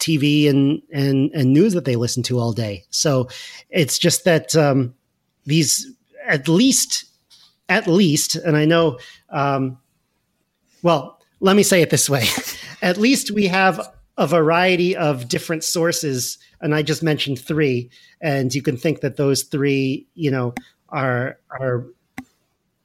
[0.00, 3.28] tv and and, and news that they listen to all day so
[3.68, 4.94] it's just that um,
[5.44, 5.92] these
[6.24, 7.04] at least
[7.68, 8.96] at least and i know
[9.30, 9.76] um,
[10.82, 12.26] well let me say it this way
[12.82, 13.80] at least we have
[14.20, 17.90] a variety of different sources and i just mentioned three
[18.20, 20.54] and you can think that those three you know
[20.90, 21.86] are are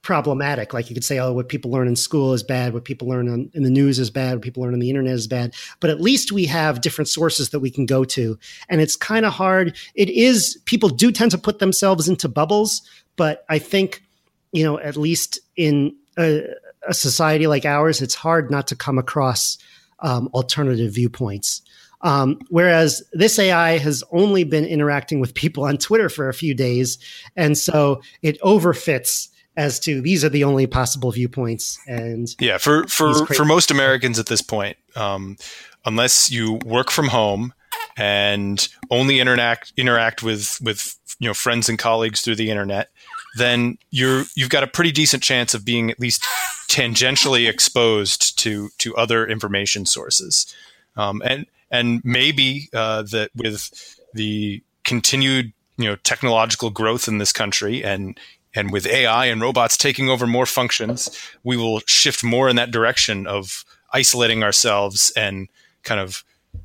[0.06, 0.72] problematic.
[0.72, 3.28] Like you could say, oh, what people learn in school is bad, what people learn
[3.28, 5.56] on, in the news is bad, what people learn on the internet is bad.
[5.80, 8.38] But at least we have different sources that we can go to.
[8.70, 9.76] And it's kind of hard.
[9.96, 12.84] It is, people do tend to put themselves into bubbles,
[13.16, 14.04] but I think,
[14.52, 16.44] you know, at least in a,
[16.88, 19.58] a society like ours, it's hard not to come across
[20.06, 21.62] um, alternative viewpoints.
[22.02, 26.54] Um, whereas this AI has only been interacting with people on Twitter for a few
[26.54, 27.00] days.
[27.36, 31.80] And so it overfits as to these are the only possible viewpoints.
[31.88, 35.38] And yeah, for, for, for most Americans at this point, um,
[35.86, 37.54] unless you work from home
[37.98, 42.90] and only interact, interact with, with, you know, friends and colleagues through the internet,
[43.36, 46.24] then you're, you've got a pretty decent chance of being at least
[46.68, 50.54] tangentially exposed to, to other information sources.
[50.98, 57.34] Um, and and maybe uh, that with the continued you know technological growth in this
[57.34, 58.20] country and
[58.56, 61.10] and with AI and robots taking over more functions,
[61.44, 65.50] we will shift more in that direction of isolating ourselves and
[65.84, 66.24] kind of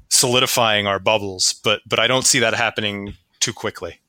[0.09, 1.55] solidifying our bubbles.
[1.65, 4.00] But but I don't see that happening too quickly.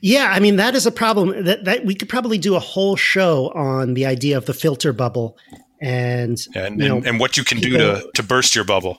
[0.00, 1.44] Yeah, I mean that is a problem.
[1.44, 4.92] That that we could probably do a whole show on the idea of the filter
[4.92, 5.36] bubble
[5.80, 8.98] and and, and, and, what you can people, do to to burst your bubble.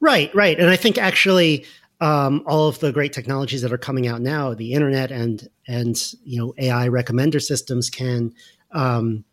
[0.00, 0.58] Right, right.
[0.58, 1.66] And I think actually
[2.00, 5.96] um, all of the great technologies that are coming out now, the internet and and
[6.24, 8.32] you know AI recommender systems can
[8.72, 9.24] um,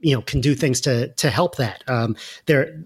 [0.00, 1.84] you know can do things to to help that.
[1.86, 2.16] Um,
[2.46, 2.84] there,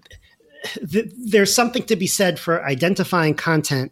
[0.89, 3.91] th- there's something to be said for identifying content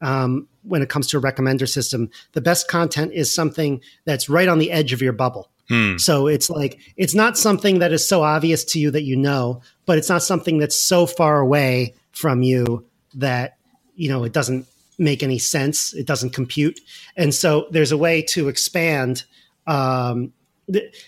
[0.00, 2.10] um, when it comes to a recommender system.
[2.32, 5.50] The best content is something that's right on the edge of your bubble.
[5.68, 5.98] Hmm.
[5.98, 9.62] So it's like it's not something that is so obvious to you that you know,
[9.86, 12.84] but it's not something that's so far away from you
[13.14, 13.56] that
[13.94, 14.66] you know it doesn't
[14.98, 16.78] make any sense it doesn't compute
[17.16, 19.24] and so there's a way to expand
[19.66, 20.32] um,
[20.70, 21.06] th-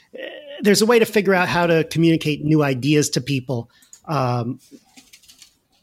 [0.60, 3.70] there's a way to figure out how to communicate new ideas to people
[4.06, 4.60] um,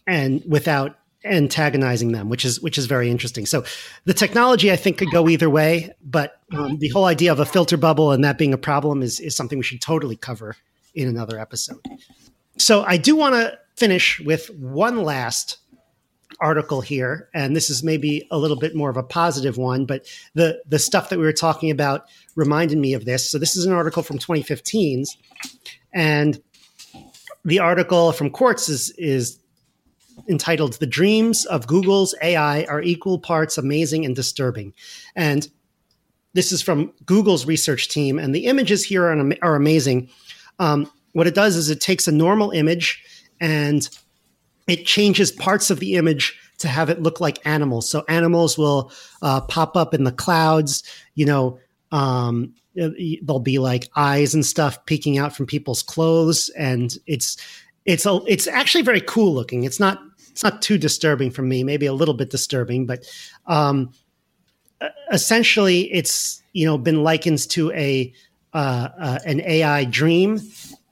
[0.08, 3.64] and without antagonizing them which is which is very interesting so
[4.06, 7.46] the technology i think could go either way but um, the whole idea of a
[7.46, 10.56] filter bubble and that being a problem is is something we should totally cover
[10.96, 11.82] in another episode
[12.58, 15.58] so i do want to finish with one last
[16.40, 20.06] article here, and this is maybe a little bit more of a positive one, but
[20.36, 22.06] the the stuff that we were talking about
[22.36, 23.30] reminded me of this.
[23.30, 25.06] So this is an article from 2015,
[25.94, 26.42] and
[27.44, 29.39] the article from Quartz is is
[30.28, 34.74] entitled "The Dreams of Google's AI Are Equal Parts Amazing and Disturbing,"
[35.16, 35.48] and
[36.34, 40.10] this is from Google's research team, and the images here are, are amazing.
[40.60, 43.04] Um, what it does is it takes a normal image
[43.42, 43.90] and
[44.68, 47.90] it changes parts of the image to have it look like animals.
[47.90, 48.92] So animals will
[49.22, 50.84] uh, pop up in the clouds.
[51.16, 51.60] You know,
[51.92, 57.38] um, there'll be like eyes and stuff peeking out from people's clothes, and it's
[57.86, 59.64] it's a, it's actually very cool looking.
[59.64, 60.00] It's not
[60.40, 61.66] it's not too disturbing for me.
[61.66, 63.06] Maybe a little bit disturbing, but
[63.46, 63.92] um,
[65.12, 68.14] essentially, it's you know been likened to a
[68.54, 70.40] uh, uh, an AI dream,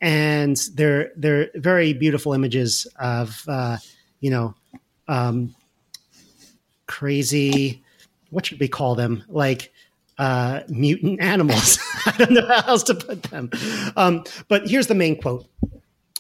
[0.02, 3.78] and they're they're very beautiful images of uh,
[4.20, 4.54] you know
[5.08, 5.56] um,
[6.86, 7.82] crazy.
[8.32, 9.24] What should we call them?
[9.30, 9.72] Like
[10.18, 11.80] uh, mutant animals.
[12.06, 13.52] I don't know how else to put them.
[13.96, 15.48] Um, but here's the main quote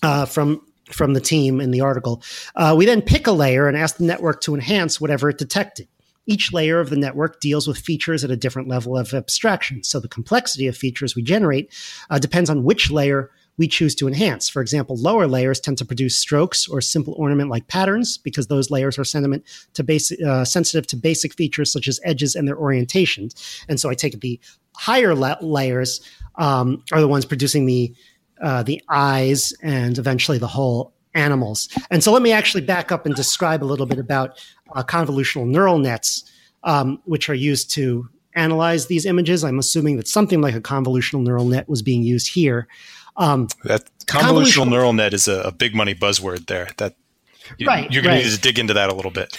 [0.01, 0.61] uh, from
[0.91, 2.21] from the team in the article.
[2.55, 5.87] Uh, we then pick a layer and ask the network to enhance whatever it detected.
[6.25, 9.83] Each layer of the network deals with features at a different level of abstraction.
[9.83, 11.73] So the complexity of features we generate
[12.09, 14.49] uh, depends on which layer we choose to enhance.
[14.49, 18.69] For example, lower layers tend to produce strokes or simple ornament like patterns because those
[18.69, 22.55] layers are sentiment to basic, uh, sensitive to basic features such as edges and their
[22.55, 23.63] orientations.
[23.67, 24.39] And so I take the
[24.75, 26.01] higher la- layers
[26.35, 27.95] um, are the ones producing the
[28.41, 31.67] uh, the eyes and eventually the whole animals.
[31.89, 34.39] And so let me actually back up and describe a little bit about
[34.73, 36.23] uh, convolutional neural nets,
[36.63, 39.43] um, which are used to analyze these images.
[39.43, 42.67] I'm assuming that something like a convolutional neural net was being used here.
[43.17, 46.69] Um, that convolutional, convolutional, neural net is a, a, big money buzzword there.
[46.77, 46.95] That
[47.57, 48.21] you, right, you're going right.
[48.21, 49.37] to need to dig into that a little bit.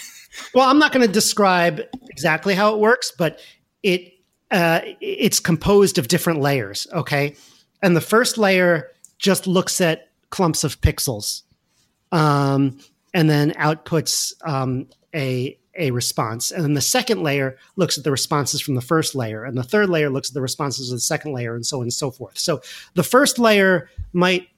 [0.52, 3.40] Well, I'm not going to describe exactly how it works, but
[3.82, 4.14] it
[4.50, 6.86] uh, it's composed of different layers.
[6.92, 7.36] Okay,
[7.82, 11.42] and the first layer just looks at clumps of pixels
[12.12, 12.78] um,
[13.14, 16.50] and then outputs um, a a response.
[16.50, 19.62] And then the second layer looks at the responses from the first layer, and the
[19.62, 22.10] third layer looks at the responses of the second layer, and so on and so
[22.10, 22.36] forth.
[22.36, 22.60] So
[22.94, 24.48] the first layer might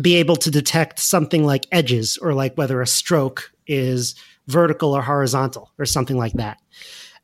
[0.00, 4.14] be able to detect something like edges or like whether a stroke is
[4.46, 6.58] vertical or horizontal or something like that.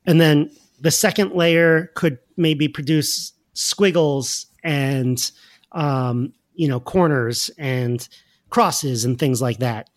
[0.06, 0.50] And then
[0.80, 5.30] the second layer could maybe produce squiggles and
[5.72, 8.08] um, you know corners and
[8.50, 9.90] crosses and things like that.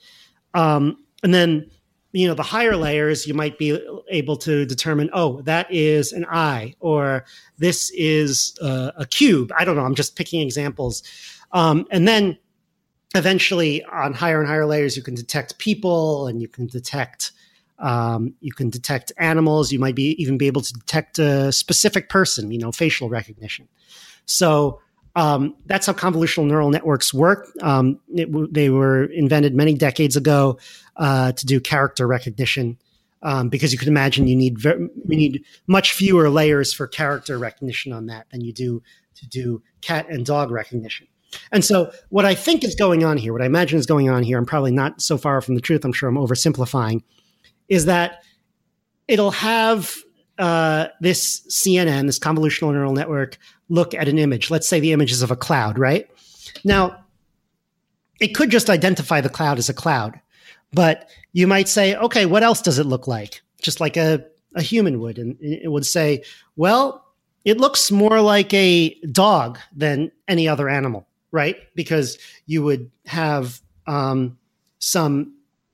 [0.53, 1.69] Um, and then
[2.11, 6.25] you know the higher layers you might be able to determine oh that is an
[6.25, 7.25] eye or
[7.57, 9.51] this is uh, a cube.
[9.57, 9.83] I don't know.
[9.83, 11.03] I'm just picking examples.
[11.51, 12.37] Um, and then
[13.15, 17.31] eventually on higher and higher layers you can detect people and you can detect
[17.79, 19.71] um, you can detect animals.
[19.71, 23.67] You might be even be able to detect a specific person you know facial recognition
[24.27, 24.79] so
[25.15, 27.49] um, that's how convolutional neural networks work.
[27.63, 30.59] Um, they were invented many decades ago
[30.95, 32.77] uh, to do character recognition,
[33.23, 37.39] um, because you can imagine you need ver- you need much fewer layers for character
[37.39, 38.83] recognition on that than you do
[39.15, 41.07] to do cat and dog recognition.
[41.51, 44.21] And so, what I think is going on here, what I imagine is going on
[44.21, 45.83] here, I'm probably not so far from the truth.
[45.83, 47.01] I'm sure I'm oversimplifying.
[47.69, 48.23] Is that
[49.07, 49.95] it'll have
[50.37, 53.37] uh, this CNN, this convolutional neural network,
[53.69, 54.49] look at an image.
[54.49, 56.09] Let's say the image is of a cloud, right?
[56.63, 57.03] Now,
[58.19, 60.19] it could just identify the cloud as a cloud,
[60.73, 63.41] but you might say, okay, what else does it look like?
[63.61, 65.17] Just like a, a human would.
[65.17, 66.23] And it would say,
[66.55, 67.05] well,
[67.45, 71.57] it looks more like a dog than any other animal, right?
[71.75, 74.37] Because you would have um,
[74.79, 75.33] some,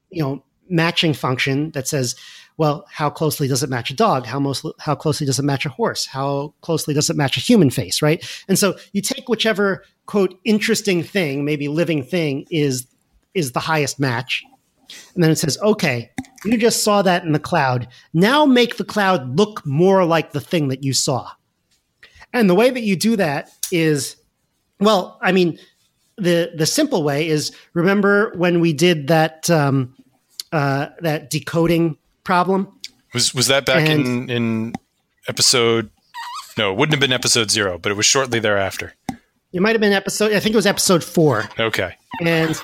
[0.10, 2.16] you know, matching function that says,
[2.58, 4.26] well, how closely does it match a dog?
[4.26, 6.06] How most how closely does it match a horse?
[6.06, 8.24] How closely does it match a human face, right?
[8.48, 12.88] And so you take whichever quote interesting thing, maybe living thing is
[13.34, 14.44] is the highest match.
[15.16, 16.12] And then it says, "Okay,
[16.46, 17.88] you just saw that in the cloud.
[18.14, 21.32] Now make the cloud look more like the thing that you saw."
[22.34, 24.18] And the way that you do that is
[24.80, 25.58] well, I mean,
[26.18, 29.96] the the simple way is remember when we did that um,
[30.52, 32.80] uh, that decoding problem.
[33.14, 34.74] Was was that back and, in in
[35.28, 35.90] episode?
[36.58, 38.94] No, it wouldn't have been episode zero, but it was shortly thereafter.
[39.52, 40.34] It might have been episode.
[40.34, 41.50] I think it was episode four.
[41.60, 41.96] Okay.
[42.24, 42.60] And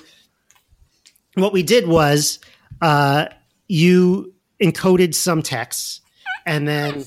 [1.36, 2.40] what we did was,
[2.82, 3.28] uh,
[3.68, 6.02] you encoded some text,
[6.46, 7.06] and then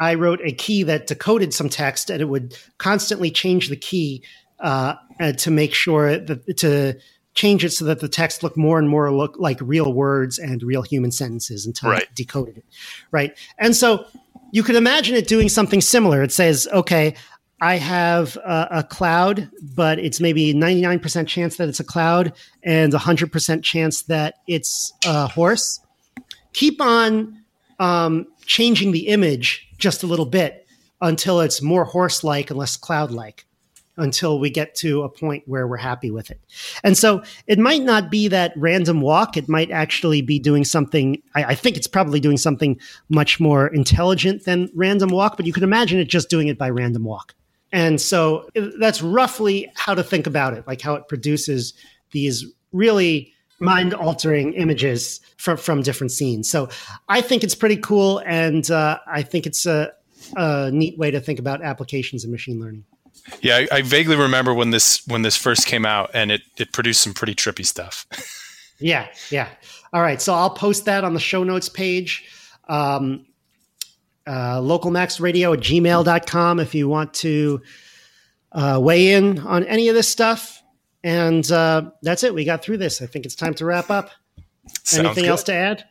[0.00, 4.22] I wrote a key that decoded some text, and it would constantly change the key
[4.58, 4.94] uh,
[5.38, 6.98] to make sure that to
[7.40, 10.62] change it so that the text looked more and more look like real words and
[10.62, 12.02] real human sentences until right.
[12.02, 12.64] it decoded it.
[13.10, 13.36] Right.
[13.58, 14.04] And so
[14.52, 16.22] you could imagine it doing something similar.
[16.22, 17.14] It says, okay,
[17.62, 22.92] I have a, a cloud, but it's maybe 99% chance that it's a cloud and
[22.92, 25.80] 100% chance that it's a horse.
[26.52, 27.42] Keep on
[27.78, 30.66] um, changing the image just a little bit
[31.00, 33.46] until it's more horse like and less cloud like.
[33.96, 36.40] Until we get to a point where we're happy with it.
[36.82, 39.36] And so it might not be that random walk.
[39.36, 41.22] It might actually be doing something.
[41.34, 45.52] I, I, think it's probably doing something much more intelligent than random walk, but you
[45.52, 47.34] can imagine it just doing it by random walk.
[47.72, 51.74] And so that's roughly how to think about it, like how it produces
[52.10, 56.50] these really mind altering images from, from different scenes.
[56.50, 56.68] So
[57.08, 58.22] I think it's pretty cool.
[58.26, 59.92] And uh, I think it's a,
[60.36, 62.84] a neat way to think about applications of machine learning.
[63.40, 66.72] Yeah, I, I, vaguely remember when this when this first came out, and it it
[66.72, 68.06] produced some pretty trippy stuff.
[68.78, 69.48] yeah, yeah.
[69.92, 72.24] All right, so I'll post that on the show notes page.
[72.68, 73.26] Um,
[74.26, 77.60] uh, localmaxradio at gmail.com if you want to
[78.52, 80.62] uh, weigh in on any of this stuff.
[81.02, 82.34] And uh, that's it.
[82.34, 83.00] We got through this.
[83.00, 84.10] I think it's time to wrap up.
[84.84, 85.30] Sounds Anything good.
[85.30, 85.84] else to add?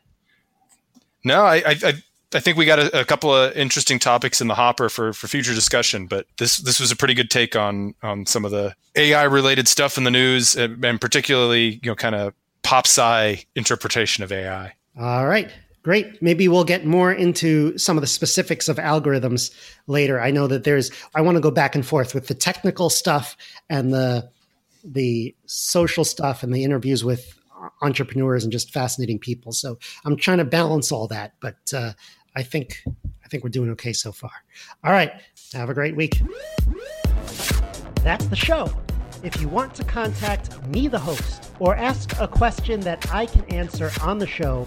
[1.24, 1.94] No, I, I, I
[2.38, 5.56] think we got a, a, couple of interesting topics in the hopper for, for future
[5.56, 9.24] discussion, but this this was a pretty good take on on some of the AI
[9.24, 14.24] related stuff in the news, and, and particularly you know kind of pop sci interpretation
[14.24, 14.74] of AI.
[15.00, 15.50] All right,
[15.82, 16.22] great.
[16.22, 19.52] Maybe we'll get more into some of the specifics of algorithms
[19.88, 20.22] later.
[20.22, 23.36] I know that there's I want to go back and forth with the technical stuff
[23.72, 24.30] and the
[24.84, 27.40] the social stuff and the interviews with
[27.82, 29.52] entrepreneurs and just fascinating people.
[29.52, 31.94] So I'm trying to balance all that, but uh,
[32.36, 32.84] I think
[33.24, 34.32] I think we're doing okay so far.
[34.84, 35.12] All right,
[35.54, 36.22] have a great week.
[38.04, 38.72] That's the show.
[39.22, 43.44] If you want to contact me, the host, or ask a question that I can
[43.46, 44.66] answer on the show,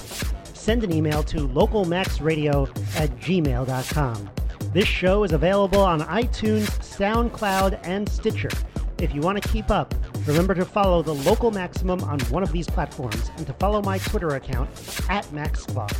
[0.52, 4.30] send an email to localmaxradio at gmail.com.
[4.72, 8.50] This show is available on iTunes, SoundCloud, and Stitcher.
[8.98, 9.94] If you want to keep up,
[10.26, 13.98] remember to follow the local maximum on one of these platforms and to follow my
[13.98, 14.70] Twitter account
[15.08, 15.90] at MaxSklar.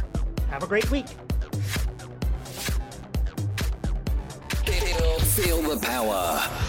[0.51, 1.07] Have a great week.
[5.25, 6.63] Feel the power.